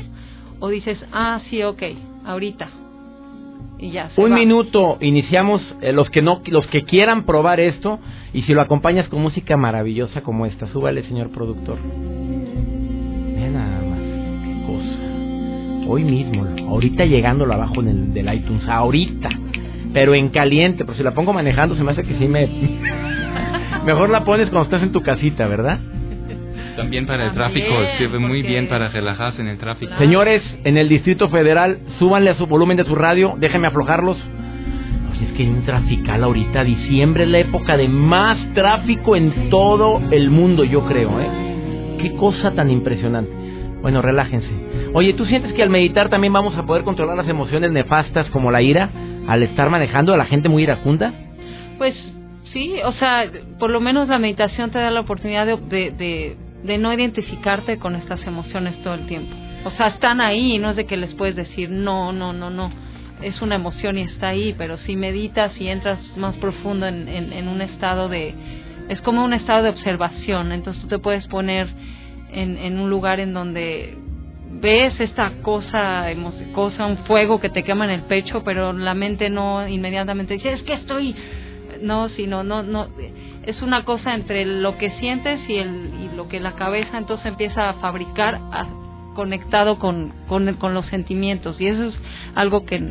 o 0.58 0.68
dices, 0.68 0.98
ah, 1.12 1.40
sí, 1.48 1.62
ok, 1.62 1.82
ahorita. 2.24 2.83
Y 3.78 3.90
ya. 3.90 4.10
se 4.10 4.20
Un 4.20 4.32
va. 4.32 4.36
minuto, 4.36 4.98
iniciamos 5.00 5.60
eh, 5.80 5.92
los 5.92 6.08
que 6.10 6.22
no, 6.22 6.40
los 6.46 6.66
que 6.68 6.84
quieran 6.84 7.24
probar 7.24 7.60
esto 7.60 7.98
y 8.32 8.42
si 8.42 8.54
lo 8.54 8.60
acompañas 8.62 9.08
con 9.08 9.20
música 9.20 9.56
maravillosa 9.56 10.22
como 10.22 10.46
esta, 10.46 10.66
súbale 10.68 11.02
señor 11.04 11.30
productor. 11.30 11.78
Ve 11.82 13.50
nada 13.50 13.80
más, 13.82 13.98
qué 14.44 14.66
cosa. 14.66 15.90
Hoy 15.90 16.04
mismo, 16.04 16.46
ahorita 16.70 17.04
llegándolo 17.04 17.52
abajo 17.54 17.80
en 17.80 17.88
el 17.88 18.14
del 18.14 18.32
iTunes, 18.32 18.66
ahorita, 18.68 19.28
pero 19.92 20.14
en 20.14 20.28
caliente, 20.28 20.84
pero 20.84 20.96
si 20.96 21.02
la 21.02 21.12
pongo 21.12 21.32
manejando 21.32 21.76
se 21.76 21.82
me 21.84 21.92
hace 21.92 22.04
que 22.04 22.16
sí 22.18 22.28
me. 22.28 22.48
Mejor 23.84 24.08
la 24.08 24.24
pones 24.24 24.48
cuando 24.48 24.64
estás 24.64 24.82
en 24.82 24.92
tu 24.92 25.02
casita, 25.02 25.46
¿verdad? 25.46 25.78
También 26.76 27.06
para 27.06 27.26
el 27.26 27.32
También, 27.34 27.66
tráfico, 27.66 27.96
sirve 27.98 28.18
muy 28.18 28.38
porque- 28.40 28.48
bien 28.48 28.68
para 28.68 28.88
relajarse 28.88 29.40
en 29.40 29.48
el 29.48 29.58
tráfico. 29.58 29.90
Claro. 29.90 30.02
Señores, 30.04 30.42
en 30.64 30.76
el 30.76 30.88
Distrito 30.88 31.28
Federal, 31.28 31.78
súbanle 31.98 32.30
a 32.30 32.34
su 32.36 32.46
volumen 32.46 32.76
de 32.76 32.84
su 32.84 32.94
radio, 32.94 33.34
déjenme 33.38 33.68
aflojarlos. 33.68 34.16
Oye, 35.12 35.26
es 35.26 35.32
que 35.34 35.42
hay 35.44 35.48
un 35.48 35.64
trafical 35.64 36.24
ahorita, 36.24 36.64
diciembre 36.64 37.24
es 37.24 37.30
la 37.30 37.38
época 37.38 37.76
de 37.76 37.88
más 37.88 38.38
tráfico 38.54 39.14
en 39.16 39.50
todo 39.50 40.02
el 40.10 40.30
mundo, 40.30 40.64
yo 40.64 40.84
creo, 40.86 41.20
¿eh? 41.20 41.28
Qué 42.00 42.12
cosa 42.16 42.50
tan 42.52 42.70
impresionante. 42.70 43.30
Bueno, 43.80 44.02
relájense. 44.02 44.48
Oye, 44.94 45.12
¿tú 45.12 45.24
sientes 45.26 45.52
que 45.52 45.62
al 45.62 45.70
meditar 45.70 46.08
también 46.08 46.32
vamos 46.32 46.56
a 46.56 46.64
poder 46.66 46.82
controlar 46.84 47.16
las 47.16 47.28
emociones 47.28 47.70
nefastas 47.70 48.26
como 48.30 48.50
la 48.50 48.62
ira 48.62 48.88
al 49.28 49.42
estar 49.42 49.70
manejando 49.70 50.12
a 50.12 50.16
la 50.16 50.24
gente 50.24 50.48
muy 50.48 50.62
iracunda? 50.64 51.12
Pues 51.78 51.94
sí, 52.52 52.74
o 52.84 52.92
sea, 52.92 53.24
por 53.58 53.70
lo 53.70 53.80
menos 53.80 54.08
la 54.08 54.18
meditación 54.18 54.70
te 54.70 54.78
da 54.78 54.90
la 54.90 55.00
oportunidad 55.00 55.46
de, 55.46 55.56
de, 55.56 55.90
de, 55.90 56.36
de 56.64 56.78
no 56.78 56.92
identificarte 56.92 57.78
con 57.78 57.94
estas 57.94 58.20
emociones 58.26 58.82
todo 58.82 58.94
el 58.94 59.06
tiempo. 59.06 59.36
O 59.64 59.70
sea, 59.72 59.88
están 59.88 60.20
ahí 60.20 60.54
y 60.54 60.58
no 60.58 60.70
es 60.70 60.76
de 60.76 60.86
que 60.86 60.96
les 60.96 61.14
puedes 61.14 61.36
decir 61.36 61.70
no, 61.70 62.12
no, 62.12 62.32
no, 62.32 62.50
no. 62.50 62.72
Es 63.22 63.40
una 63.40 63.54
emoción 63.54 63.96
y 63.96 64.02
está 64.02 64.28
ahí, 64.28 64.54
pero 64.56 64.76
si 64.78 64.96
meditas 64.96 65.52
y 65.60 65.68
entras 65.68 65.98
más 66.16 66.36
profundo 66.36 66.86
en, 66.86 67.08
en, 67.08 67.32
en 67.32 67.48
un 67.48 67.60
estado 67.60 68.08
de... 68.08 68.34
Es 68.88 69.00
como 69.02 69.24
un 69.24 69.32
estado 69.32 69.62
de 69.62 69.70
observación, 69.70 70.52
entonces 70.52 70.82
tú 70.82 70.88
te 70.88 70.98
puedes 70.98 71.26
poner 71.28 71.68
en, 72.32 72.58
en 72.58 72.78
un 72.78 72.90
lugar 72.90 73.20
en 73.20 73.32
donde 73.32 73.96
ves 74.60 74.98
esta 75.00 75.32
cosa, 75.42 76.06
cosa, 76.52 76.86
un 76.86 76.98
fuego 76.98 77.40
que 77.40 77.48
te 77.48 77.62
quema 77.62 77.84
en 77.84 77.90
el 77.90 78.02
pecho, 78.02 78.42
pero 78.44 78.72
la 78.72 78.94
mente 78.94 79.30
no 79.30 79.66
inmediatamente 79.66 80.34
dice, 80.34 80.52
es 80.52 80.62
que 80.62 80.74
estoy 80.74 81.14
no, 81.80 82.08
sino 82.10 82.44
no, 82.44 82.62
no, 82.62 82.88
es 83.44 83.60
una 83.62 83.84
cosa 83.84 84.14
entre 84.14 84.44
lo 84.44 84.76
que 84.78 84.90
sientes 84.98 85.40
y, 85.48 85.56
el, 85.56 86.03
lo 86.16 86.28
que 86.28 86.40
la 86.40 86.52
cabeza 86.52 86.98
entonces 86.98 87.26
empieza 87.26 87.68
a 87.70 87.74
fabricar 87.74 88.36
a- 88.52 88.66
conectado 89.14 89.78
con, 89.78 90.12
con, 90.28 90.48
el- 90.48 90.56
con 90.56 90.74
los 90.74 90.86
sentimientos 90.86 91.60
y 91.60 91.66
eso 91.68 91.84
es 91.84 91.94
algo 92.34 92.64
que, 92.66 92.82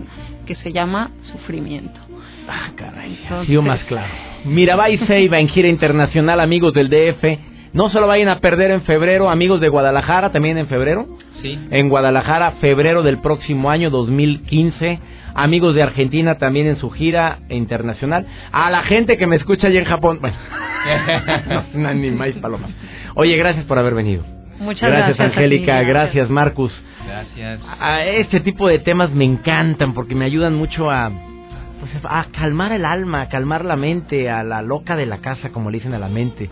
que 0.45 0.55
se 0.55 0.71
llama 0.71 1.11
sufrimiento. 1.31 1.99
Ah, 2.47 2.71
caray, 2.75 3.19
Entonces- 3.23 3.47
sido 3.47 3.61
más 3.61 3.79
claro. 3.85 4.07
Mirabai 4.45 4.97
Seiba 5.05 5.39
en 5.39 5.47
gira 5.49 5.67
internacional, 5.67 6.39
amigos 6.39 6.73
del 6.73 6.89
DF. 6.89 7.39
No 7.73 7.89
se 7.89 7.99
lo 7.99 8.07
vayan 8.07 8.29
a 8.29 8.39
perder 8.39 8.71
en 8.71 8.81
febrero, 8.83 9.29
amigos 9.29 9.59
de 9.59 9.67
Guadalajara, 9.69 10.31
también 10.31 10.57
en 10.57 10.67
febrero. 10.67 11.07
Sí. 11.41 11.59
En 11.71 11.89
Guadalajara, 11.89 12.51
febrero 12.61 13.01
del 13.03 13.19
próximo 13.19 13.69
año 13.71 13.89
2015. 13.89 14.99
Amigos 15.35 15.73
de 15.73 15.81
Argentina 15.81 16.37
también 16.37 16.67
en 16.67 16.77
su 16.77 16.91
gira 16.91 17.39
internacional. 17.49 18.27
A 18.51 18.69
la 18.69 18.83
gente 18.83 19.17
que 19.17 19.25
me 19.25 19.37
escucha 19.37 19.67
allá 19.67 19.79
en 19.79 19.85
Japón. 19.85 20.19
Bueno, 20.21 20.35
no, 21.73 21.93
ni 21.93 22.11
más 22.11 22.29
palomas. 22.41 22.69
Oye, 23.15 23.35
gracias 23.37 23.65
por 23.65 23.77
haber 23.77 23.93
venido. 23.93 24.23
Muchas 24.59 24.89
gracias, 24.89 25.17
gracias. 25.17 25.37
Angélica. 25.37 25.81
Gracias, 25.83 26.29
Marcus. 26.29 26.71
Gracias. 27.05 27.61
A 27.79 28.05
este 28.05 28.39
tipo 28.39 28.67
de 28.67 28.79
temas 28.79 29.11
me 29.11 29.25
encantan 29.25 29.93
porque 29.93 30.15
me 30.15 30.25
ayudan 30.25 30.55
mucho 30.55 30.89
a, 30.89 31.11
pues, 31.79 31.91
a 32.03 32.25
calmar 32.31 32.71
el 32.71 32.85
alma, 32.85 33.21
a 33.21 33.29
calmar 33.29 33.65
la 33.65 33.75
mente, 33.75 34.29
a 34.29 34.43
la 34.43 34.61
loca 34.61 34.95
de 34.95 35.05
la 35.05 35.17
casa, 35.17 35.49
como 35.49 35.69
le 35.69 35.79
dicen 35.79 35.93
a 35.93 35.99
la 35.99 36.07
mente. 36.07 36.49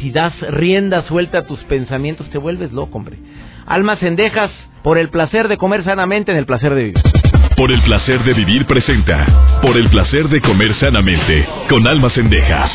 Si 0.00 0.10
das 0.10 0.32
rienda 0.40 1.02
suelta 1.02 1.38
a 1.38 1.42
tus 1.42 1.62
pensamientos, 1.64 2.28
te 2.30 2.38
vuelves 2.38 2.72
loco, 2.72 2.98
hombre. 2.98 3.18
Almas 3.66 4.00
cendejas, 4.00 4.50
por 4.82 4.98
el 4.98 5.10
placer 5.10 5.46
de 5.48 5.58
comer 5.58 5.84
sanamente 5.84 6.32
en 6.32 6.38
el 6.38 6.46
placer 6.46 6.74
de 6.74 6.84
vivir. 6.84 7.02
Por 7.56 7.70
el 7.70 7.80
placer 7.82 8.24
de 8.24 8.34
vivir 8.34 8.66
presenta. 8.66 9.60
Por 9.62 9.76
el 9.76 9.88
placer 9.90 10.28
de 10.28 10.40
comer 10.40 10.74
sanamente. 10.74 11.46
Con 11.68 11.86
almas 11.86 12.14
cendejas. 12.14 12.70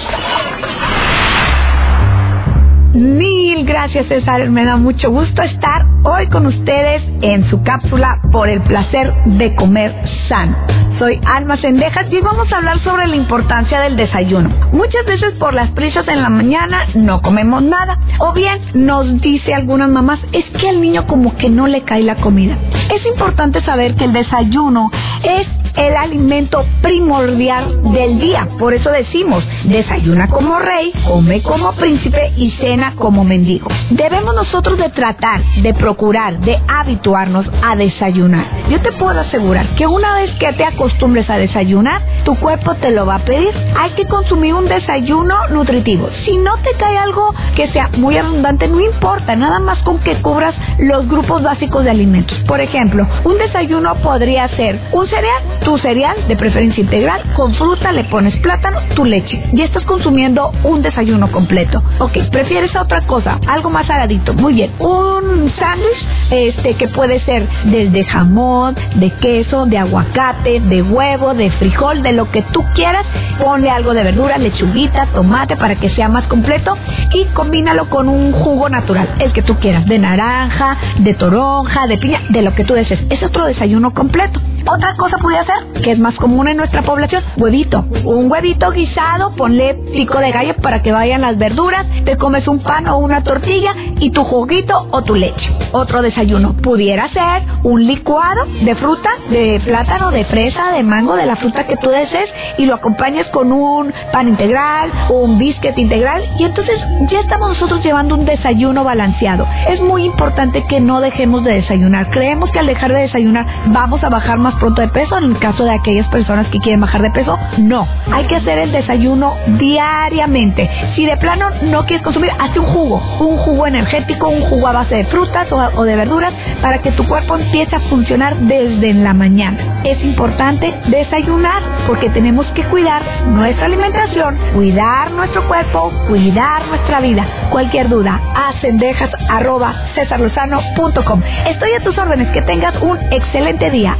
Mil 2.97 3.63
gracias 3.63 4.07
César, 4.07 4.49
me 4.49 4.65
da 4.65 4.75
mucho 4.75 5.11
gusto 5.11 5.43
estar 5.43 5.85
hoy 6.03 6.27
con 6.29 6.47
ustedes 6.47 7.03
en 7.21 7.47
su 7.47 7.61
cápsula 7.61 8.19
por 8.31 8.49
el 8.49 8.59
placer 8.61 9.13
de 9.25 9.53
comer 9.53 9.93
sano. 10.27 10.57
Soy 10.97 11.21
Alma 11.23 11.57
Sendejas 11.57 12.11
y 12.11 12.19
vamos 12.21 12.51
a 12.51 12.57
hablar 12.57 12.79
sobre 12.79 13.05
la 13.05 13.15
importancia 13.15 13.81
del 13.81 13.97
desayuno. 13.97 14.49
Muchas 14.71 15.05
veces 15.05 15.33
por 15.33 15.53
las 15.53 15.69
prisas 15.73 16.07
en 16.07 16.23
la 16.23 16.29
mañana 16.29 16.87
no 16.95 17.21
comemos 17.21 17.61
nada 17.61 17.99
o 18.17 18.33
bien 18.33 18.59
nos 18.73 19.21
dice 19.21 19.53
algunas 19.53 19.91
mamás 19.91 20.19
es 20.31 20.45
que 20.59 20.67
al 20.67 20.81
niño 20.81 21.05
como 21.05 21.35
que 21.35 21.51
no 21.51 21.67
le 21.67 21.83
cae 21.83 22.01
la 22.01 22.15
comida. 22.15 22.57
Es 22.95 23.05
importante 23.05 23.61
saber 23.63 23.93
que 23.93 24.05
el 24.05 24.13
desayuno 24.13 24.89
es 25.21 25.47
el 25.77 25.95
alimento 25.95 26.65
primordial 26.81 27.83
del 27.93 28.19
día. 28.19 28.47
Por 28.59 28.73
eso 28.73 28.89
decimos, 28.89 29.43
desayuna 29.65 30.27
como 30.27 30.57
rey, 30.59 30.91
come 31.07 31.41
como 31.43 31.71
príncipe 31.73 32.33
y 32.35 32.51
cena 32.51 32.95
como 32.95 33.23
mendigo. 33.23 33.69
Debemos 33.91 34.35
nosotros 34.35 34.77
de 34.77 34.89
tratar, 34.89 35.41
de 35.61 35.73
procurar, 35.73 36.39
de 36.39 36.59
habituarnos 36.67 37.45
a 37.63 37.75
desayunar. 37.75 38.45
Yo 38.69 38.81
te 38.81 38.91
puedo 38.93 39.19
asegurar 39.19 39.67
que 39.75 39.87
una 39.87 40.15
vez 40.15 40.31
que 40.39 40.51
te 40.53 40.65
acostumbres 40.65 41.29
a 41.29 41.37
desayunar, 41.37 42.01
tu 42.23 42.35
cuerpo 42.35 42.75
te 42.75 42.91
lo 42.91 43.05
va 43.05 43.15
a 43.15 43.25
pedir. 43.25 43.53
Hay 43.79 43.91
que 43.91 44.05
consumir 44.05 44.53
un 44.53 44.67
desayuno 44.67 45.47
nutritivo. 45.49 46.09
Si 46.25 46.37
no 46.37 46.57
te 46.57 46.71
cae 46.77 46.97
algo 46.97 47.33
que 47.55 47.71
sea 47.71 47.89
muy 47.97 48.17
abundante, 48.17 48.67
no 48.67 48.81
importa, 48.81 49.35
nada 49.35 49.59
más 49.59 49.77
con 49.83 49.99
que 49.99 50.15
cubras 50.21 50.55
los 50.79 51.07
grupos 51.07 51.43
básicos 51.43 51.83
de 51.83 51.91
alimentos. 51.91 52.37
Por 52.47 52.61
ejemplo, 52.61 53.07
un 53.23 53.37
desayuno 53.37 53.95
podría 53.95 54.47
ser 54.49 54.79
un 54.91 55.07
cereal, 55.07 55.43
tu 55.67 55.77
cereal 55.79 56.15
de 56.29 56.37
preferencia 56.37 56.81
integral, 56.81 57.21
con 57.35 57.53
fruta, 57.55 57.91
le 57.91 58.05
pones 58.05 58.33
plátano, 58.37 58.79
tu 58.95 59.03
leche. 59.03 59.43
Ya 59.51 59.65
estás 59.65 59.83
consumiendo 59.83 60.53
un 60.63 60.81
desayuno 60.81 61.29
completo. 61.29 61.83
Ok, 61.99 62.19
prefieres 62.31 62.73
otra 62.73 63.01
cosa, 63.01 63.37
algo 63.45 63.69
más 63.69 63.85
saladito. 63.85 64.33
Muy 64.33 64.53
bien, 64.53 64.71
un 64.79 65.51
sándwich 65.59 66.07
este 66.31 66.75
que 66.75 66.87
puede 66.87 67.19
ser 67.19 67.49
desde 67.65 68.05
jamón, 68.05 68.77
de 68.95 69.11
queso, 69.19 69.65
de 69.65 69.77
aguacate, 69.77 70.61
de 70.61 70.81
huevo, 70.83 71.33
de 71.33 71.51
frijol, 71.51 72.01
de 72.01 72.13
lo 72.13 72.31
que 72.31 72.43
tú 72.43 72.63
quieras. 72.73 73.05
Ponle 73.37 73.69
algo 73.69 73.93
de 73.93 74.03
verdura, 74.03 74.37
lechuguita, 74.37 75.07
tomate 75.07 75.57
para 75.57 75.75
que 75.75 75.89
sea 75.89 76.07
más 76.07 76.27
completo 76.27 76.77
y 77.13 77.25
combínalo 77.33 77.89
con 77.89 78.07
un 78.07 78.31
jugo 78.31 78.69
natural, 78.69 79.15
el 79.19 79.33
que 79.33 79.41
tú 79.41 79.55
quieras, 79.55 79.85
de 79.85 79.99
naranja, 79.99 80.77
de 80.99 81.13
toronja, 81.13 81.87
de 81.87 81.97
piña, 81.97 82.21
de 82.29 82.41
lo 82.41 82.55
que 82.55 82.63
tú 82.63 82.73
desees. 82.73 83.01
Es 83.09 83.21
otro 83.21 83.45
desayuno 83.45 83.93
completo. 83.93 84.39
Otra 84.69 84.95
cosa 84.97 85.17
puede 85.17 85.37
ser, 85.45 85.81
que 85.81 85.91
es 85.91 85.99
más 85.99 86.13
común 86.15 86.49
en 86.49 86.57
nuestra 86.57 86.81
población, 86.81 87.23
huevito. 87.37 87.85
Un 88.03 88.29
huevito 88.29 88.69
guisado, 88.71 89.33
ponle 89.35 89.75
pico 89.93 90.19
de 90.19 90.31
gallo 90.31 90.55
para 90.61 90.81
que 90.81 90.91
vayan 90.91 91.21
las 91.21 91.37
verduras, 91.37 91.85
te 92.03 92.17
comes 92.17 92.45
un 92.49 92.59
pan 92.59 92.85
o 92.87 92.97
una 92.97 93.23
tortilla 93.23 93.73
y 93.99 94.11
tu 94.11 94.25
juguito 94.25 94.87
o 94.91 95.03
tu 95.03 95.15
leche. 95.15 95.49
Otro 95.71 96.01
desayuno 96.01 96.53
pudiera 96.61 97.07
ser 97.09 97.43
un 97.63 97.85
licuado 97.87 98.45
de 98.61 98.75
fruta, 98.75 99.09
de 99.29 99.61
plátano, 99.63 100.11
de 100.11 100.25
fresa, 100.25 100.71
de 100.73 100.83
mango, 100.83 101.15
de 101.15 101.25
la 101.25 101.37
fruta 101.37 101.65
que 101.65 101.77
tú 101.77 101.89
desees 101.89 102.29
y 102.57 102.65
lo 102.65 102.75
acompañas 102.75 103.27
con 103.27 103.53
un 103.53 103.93
pan 104.11 104.27
integral 104.27 104.91
o 105.09 105.21
un 105.21 105.37
biscuit 105.37 105.77
integral 105.77 106.23
y 106.37 106.43
entonces 106.43 106.77
ya 107.09 107.21
estamos 107.21 107.49
nosotros 107.49 107.81
llevando 107.85 108.15
un 108.15 108.25
desayuno 108.25 108.83
balanceado. 108.83 109.47
Es 109.69 109.79
muy 109.79 110.03
importante 110.03 110.65
que 110.67 110.81
no 110.81 110.99
dejemos 110.99 111.45
de 111.45 111.53
desayunar. 111.53 112.09
Creemos 112.09 112.51
que 112.51 112.59
al 112.59 112.67
dejar 112.67 112.91
de 112.91 113.01
desayunar 113.01 113.45
vamos 113.67 114.03
a 114.03 114.09
bajar 114.09 114.37
más 114.37 114.56
pronto 114.57 114.81
de 114.81 114.87
peso 114.89 115.17
en 115.17 115.25
el 115.25 115.39
caso 115.39 115.63
de 115.63 115.71
aquellas 115.71 116.07
personas 116.07 116.47
que 116.47 116.59
quieren 116.59 116.81
bajar 116.81 117.01
de 117.01 117.11
peso. 117.11 117.37
No, 117.57 117.87
hay 118.11 118.25
que 118.27 118.35
hacer 118.35 118.59
el 118.59 118.71
desayuno 118.71 119.35
diariamente. 119.57 120.69
Si 120.95 121.05
de 121.05 121.17
plano 121.17 121.49
no 121.63 121.85
quieres 121.85 122.03
consumir, 122.03 122.31
hazte 122.39 122.59
un 122.59 122.67
jugo, 122.67 123.01
un 123.19 123.37
jugo 123.37 123.67
energético, 123.67 124.29
un 124.29 124.41
jugo 124.41 124.67
a 124.67 124.73
base 124.73 124.95
de 124.95 125.05
frutas 125.05 125.47
o, 125.51 125.83
de 125.83 125.95
verduras 125.95 126.33
para 126.61 126.79
que 126.79 126.91
tu 126.91 127.07
cuerpo 127.07 127.37
empiece 127.37 127.75
a 127.75 127.79
funcionar 127.81 128.35
desde 128.37 128.93
la 128.93 129.13
mañana. 129.13 129.81
Es 129.83 130.03
importante 130.03 130.73
desayunar 130.87 131.61
porque 131.87 132.09
tenemos 132.09 132.45
que 132.51 132.63
cuidar 132.65 133.03
nuestra 133.27 133.65
alimentación, 133.65 134.37
cuidar 134.53 135.11
nuestro 135.11 135.47
cuerpo, 135.47 135.91
cuidar 136.07 136.67
nuestra 136.67 136.99
vida. 136.99 137.25
Cualquier 137.49 137.89
duda, 137.89 138.19
ascendejas 138.49 139.09
arroba 139.29 139.73
cesarlozano.com. 139.95 141.21
Estoy 141.47 141.73
a 141.73 141.79
tus 141.83 141.97
órdenes. 141.97 142.27
Que 142.33 142.41
tengas 142.41 142.75
un 142.81 142.97
excelente 143.11 143.69
día. 143.69 143.95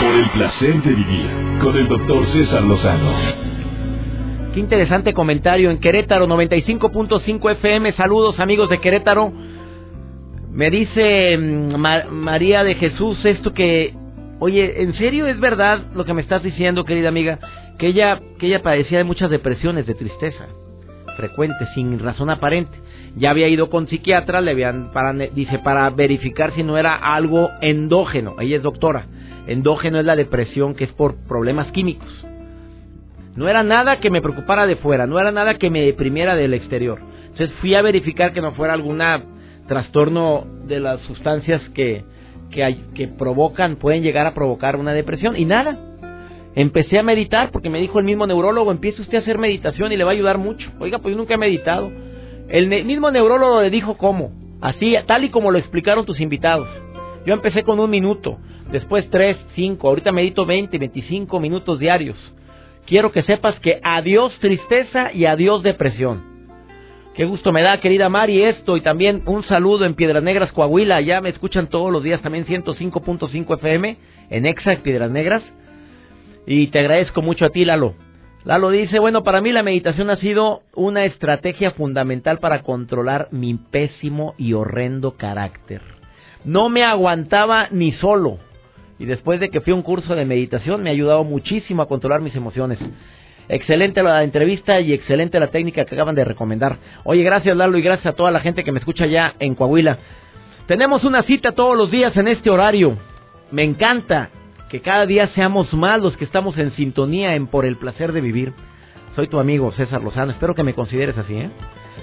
Por 0.00 0.14
el 0.14 0.30
placer 0.30 0.82
de 0.82 0.90
vivir 0.90 1.58
con 1.62 1.76
el 1.76 1.88
doctor 1.88 2.26
César 2.32 2.62
Lozano. 2.62 3.12
Qué 4.52 4.60
interesante 4.60 5.14
comentario 5.14 5.70
en 5.70 5.78
Querétaro 5.78 6.26
95.5 6.26 7.52
FM. 7.52 7.92
Saludos 7.92 8.38
amigos 8.38 8.68
de 8.68 8.80
Querétaro. 8.80 9.32
Me 10.50 10.70
dice 10.70 11.38
mm, 11.38 11.74
María 11.76 12.64
de 12.64 12.74
Jesús 12.74 13.24
esto 13.24 13.54
que, 13.54 13.94
oye, 14.40 14.82
¿en 14.82 14.92
serio 14.94 15.26
es 15.26 15.40
verdad 15.40 15.86
lo 15.94 16.04
que 16.04 16.12
me 16.12 16.22
estás 16.22 16.42
diciendo, 16.42 16.84
querida 16.84 17.08
amiga? 17.08 17.38
Que 17.78 17.88
ella, 17.88 18.20
que 18.38 18.48
ella 18.48 18.62
padecía 18.62 18.98
de 18.98 19.04
muchas 19.04 19.30
depresiones, 19.30 19.86
de 19.86 19.94
tristeza, 19.94 20.46
frecuente, 21.16 21.66
sin 21.74 21.98
razón 21.98 22.28
aparente. 22.28 22.78
Ya 23.16 23.30
había 23.30 23.48
ido 23.48 23.70
con 23.70 23.88
psiquiatra, 23.88 24.42
le 24.42 24.50
habían, 24.50 24.92
para, 24.92 25.14
dice, 25.14 25.58
para 25.60 25.88
verificar 25.88 26.52
si 26.52 26.62
no 26.62 26.76
era 26.76 26.94
algo 26.94 27.48
endógeno. 27.62 28.36
Ella 28.38 28.56
es 28.56 28.62
doctora. 28.62 29.06
Endógeno 29.46 29.98
es 29.98 30.04
la 30.04 30.16
depresión 30.16 30.74
que 30.74 30.84
es 30.84 30.92
por 30.92 31.16
problemas 31.26 31.70
químicos. 31.72 32.08
No 33.36 33.48
era 33.48 33.62
nada 33.62 34.00
que 34.00 34.10
me 34.10 34.22
preocupara 34.22 34.66
de 34.66 34.76
fuera, 34.76 35.06
no 35.06 35.20
era 35.20 35.30
nada 35.30 35.54
que 35.54 35.70
me 35.70 35.82
deprimiera 35.82 36.34
del 36.34 36.54
exterior. 36.54 37.00
Entonces 37.28 37.52
fui 37.60 37.74
a 37.74 37.82
verificar 37.82 38.32
que 38.32 38.40
no 38.40 38.52
fuera 38.52 38.72
alguna 38.72 39.22
trastorno 39.68 40.46
de 40.64 40.80
las 40.80 41.00
sustancias 41.02 41.60
que, 41.74 42.04
que, 42.50 42.76
que 42.94 43.08
provocan, 43.08 43.76
pueden 43.76 44.02
llegar 44.02 44.26
a 44.26 44.34
provocar 44.34 44.76
una 44.76 44.94
depresión. 44.94 45.36
Y 45.36 45.44
nada, 45.44 45.78
empecé 46.54 46.98
a 46.98 47.02
meditar 47.02 47.50
porque 47.50 47.68
me 47.68 47.80
dijo 47.80 47.98
el 47.98 48.04
mismo 48.04 48.26
neurólogo, 48.26 48.70
empiece 48.70 49.02
usted 49.02 49.18
a 49.18 49.20
hacer 49.20 49.38
meditación 49.38 49.92
y 49.92 49.96
le 49.96 50.04
va 50.04 50.10
a 50.10 50.14
ayudar 50.14 50.38
mucho. 50.38 50.70
Oiga, 50.80 50.98
pues 50.98 51.12
yo 51.12 51.18
nunca 51.18 51.34
he 51.34 51.38
meditado. 51.38 51.90
El 52.48 52.68
mismo 52.68 53.10
neurólogo 53.10 53.60
le 53.60 53.70
dijo 53.70 53.98
cómo, 53.98 54.32
así, 54.60 54.96
tal 55.06 55.24
y 55.24 55.30
como 55.30 55.50
lo 55.50 55.58
explicaron 55.58 56.06
tus 56.06 56.20
invitados. 56.20 56.68
Yo 57.26 57.34
empecé 57.34 57.64
con 57.64 57.80
un 57.80 57.90
minuto, 57.90 58.38
después 58.70 59.08
tres, 59.10 59.36
cinco, 59.54 59.88
ahorita 59.88 60.12
medito 60.12 60.46
20, 60.46 60.78
25 60.78 61.40
minutos 61.40 61.78
diarios. 61.78 62.16
Quiero 62.86 63.10
que 63.12 63.22
sepas 63.24 63.58
que 63.60 63.80
adiós 63.82 64.32
tristeza 64.40 65.12
y 65.12 65.26
adiós 65.26 65.62
depresión. 65.62 66.36
Qué 67.14 67.24
gusto 67.24 67.50
me 67.50 67.62
da, 67.62 67.80
querida 67.80 68.10
Mari, 68.10 68.42
esto 68.42 68.76
y 68.76 68.82
también 68.82 69.22
un 69.24 69.42
saludo 69.44 69.86
en 69.86 69.94
Piedras 69.94 70.22
Negras, 70.22 70.52
Coahuila. 70.52 71.00
Ya 71.00 71.22
me 71.22 71.30
escuchan 71.30 71.68
todos 71.68 71.90
los 71.90 72.02
días 72.02 72.20
también 72.20 72.44
105.5 72.44 73.54
FM 73.54 73.96
en 74.28 74.46
Exa 74.46 74.76
Piedras 74.82 75.10
Negras. 75.10 75.42
Y 76.46 76.66
te 76.66 76.78
agradezco 76.78 77.22
mucho 77.22 77.46
a 77.46 77.50
ti, 77.50 77.64
Lalo. 77.64 77.94
Lalo 78.44 78.70
dice, 78.70 79.00
bueno, 79.00 79.24
para 79.24 79.40
mí 79.40 79.50
la 79.50 79.64
meditación 79.64 80.10
ha 80.10 80.18
sido 80.18 80.60
una 80.74 81.04
estrategia 81.04 81.72
fundamental 81.72 82.38
para 82.38 82.62
controlar 82.62 83.28
mi 83.32 83.54
pésimo 83.54 84.34
y 84.38 84.52
horrendo 84.52 85.16
carácter. 85.16 85.80
No 86.44 86.68
me 86.68 86.84
aguantaba 86.84 87.66
ni 87.72 87.92
solo. 87.92 88.38
Y 88.98 89.04
después 89.04 89.40
de 89.40 89.50
que 89.50 89.60
fui 89.60 89.72
a 89.72 89.76
un 89.76 89.82
curso 89.82 90.14
de 90.14 90.24
meditación 90.24 90.82
me 90.82 90.90
ha 90.90 90.92
ayudado 90.92 91.24
muchísimo 91.24 91.82
a 91.82 91.88
controlar 91.88 92.20
mis 92.20 92.34
emociones. 92.34 92.78
Excelente 93.48 94.02
la 94.02 94.24
entrevista 94.24 94.80
y 94.80 94.92
excelente 94.92 95.38
la 95.38 95.48
técnica 95.48 95.84
que 95.84 95.94
acaban 95.94 96.14
de 96.14 96.24
recomendar. 96.24 96.78
Oye, 97.04 97.22
gracias 97.22 97.56
Lalo 97.56 97.78
y 97.78 97.82
gracias 97.82 98.14
a 98.14 98.16
toda 98.16 98.30
la 98.30 98.40
gente 98.40 98.64
que 98.64 98.72
me 98.72 98.78
escucha 98.78 99.06
ya 99.06 99.34
en 99.38 99.54
Coahuila. 99.54 99.98
Tenemos 100.66 101.04
una 101.04 101.22
cita 101.22 101.52
todos 101.52 101.76
los 101.76 101.90
días 101.90 102.16
en 102.16 102.26
este 102.26 102.50
horario. 102.50 102.96
Me 103.52 103.62
encanta 103.62 104.30
que 104.68 104.80
cada 104.80 105.06
día 105.06 105.28
seamos 105.28 105.72
más 105.74 106.00
los 106.00 106.16
que 106.16 106.24
estamos 106.24 106.58
en 106.58 106.72
sintonía 106.72 107.36
en 107.36 107.46
Por 107.46 107.64
el 107.64 107.76
Placer 107.76 108.12
de 108.12 108.20
Vivir. 108.20 108.52
Soy 109.14 109.28
tu 109.28 109.38
amigo 109.38 109.70
César 109.72 110.02
Lozano, 110.02 110.32
espero 110.32 110.54
que 110.54 110.64
me 110.64 110.74
consideres 110.74 111.16
así, 111.16 111.36
¿eh? 111.36 111.50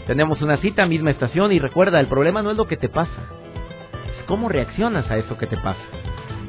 Tenemos 0.07 0.41
una 0.41 0.57
cita, 0.57 0.85
misma 0.85 1.11
estación 1.11 1.51
y 1.51 1.59
recuerda, 1.59 1.99
el 1.99 2.07
problema 2.07 2.41
no 2.41 2.51
es 2.51 2.57
lo 2.57 2.67
que 2.67 2.77
te 2.77 2.89
pasa, 2.89 3.11
es 4.17 4.25
cómo 4.25 4.49
reaccionas 4.49 5.09
a 5.11 5.17
eso 5.17 5.37
que 5.37 5.45
te 5.45 5.57
pasa. 5.57 6.02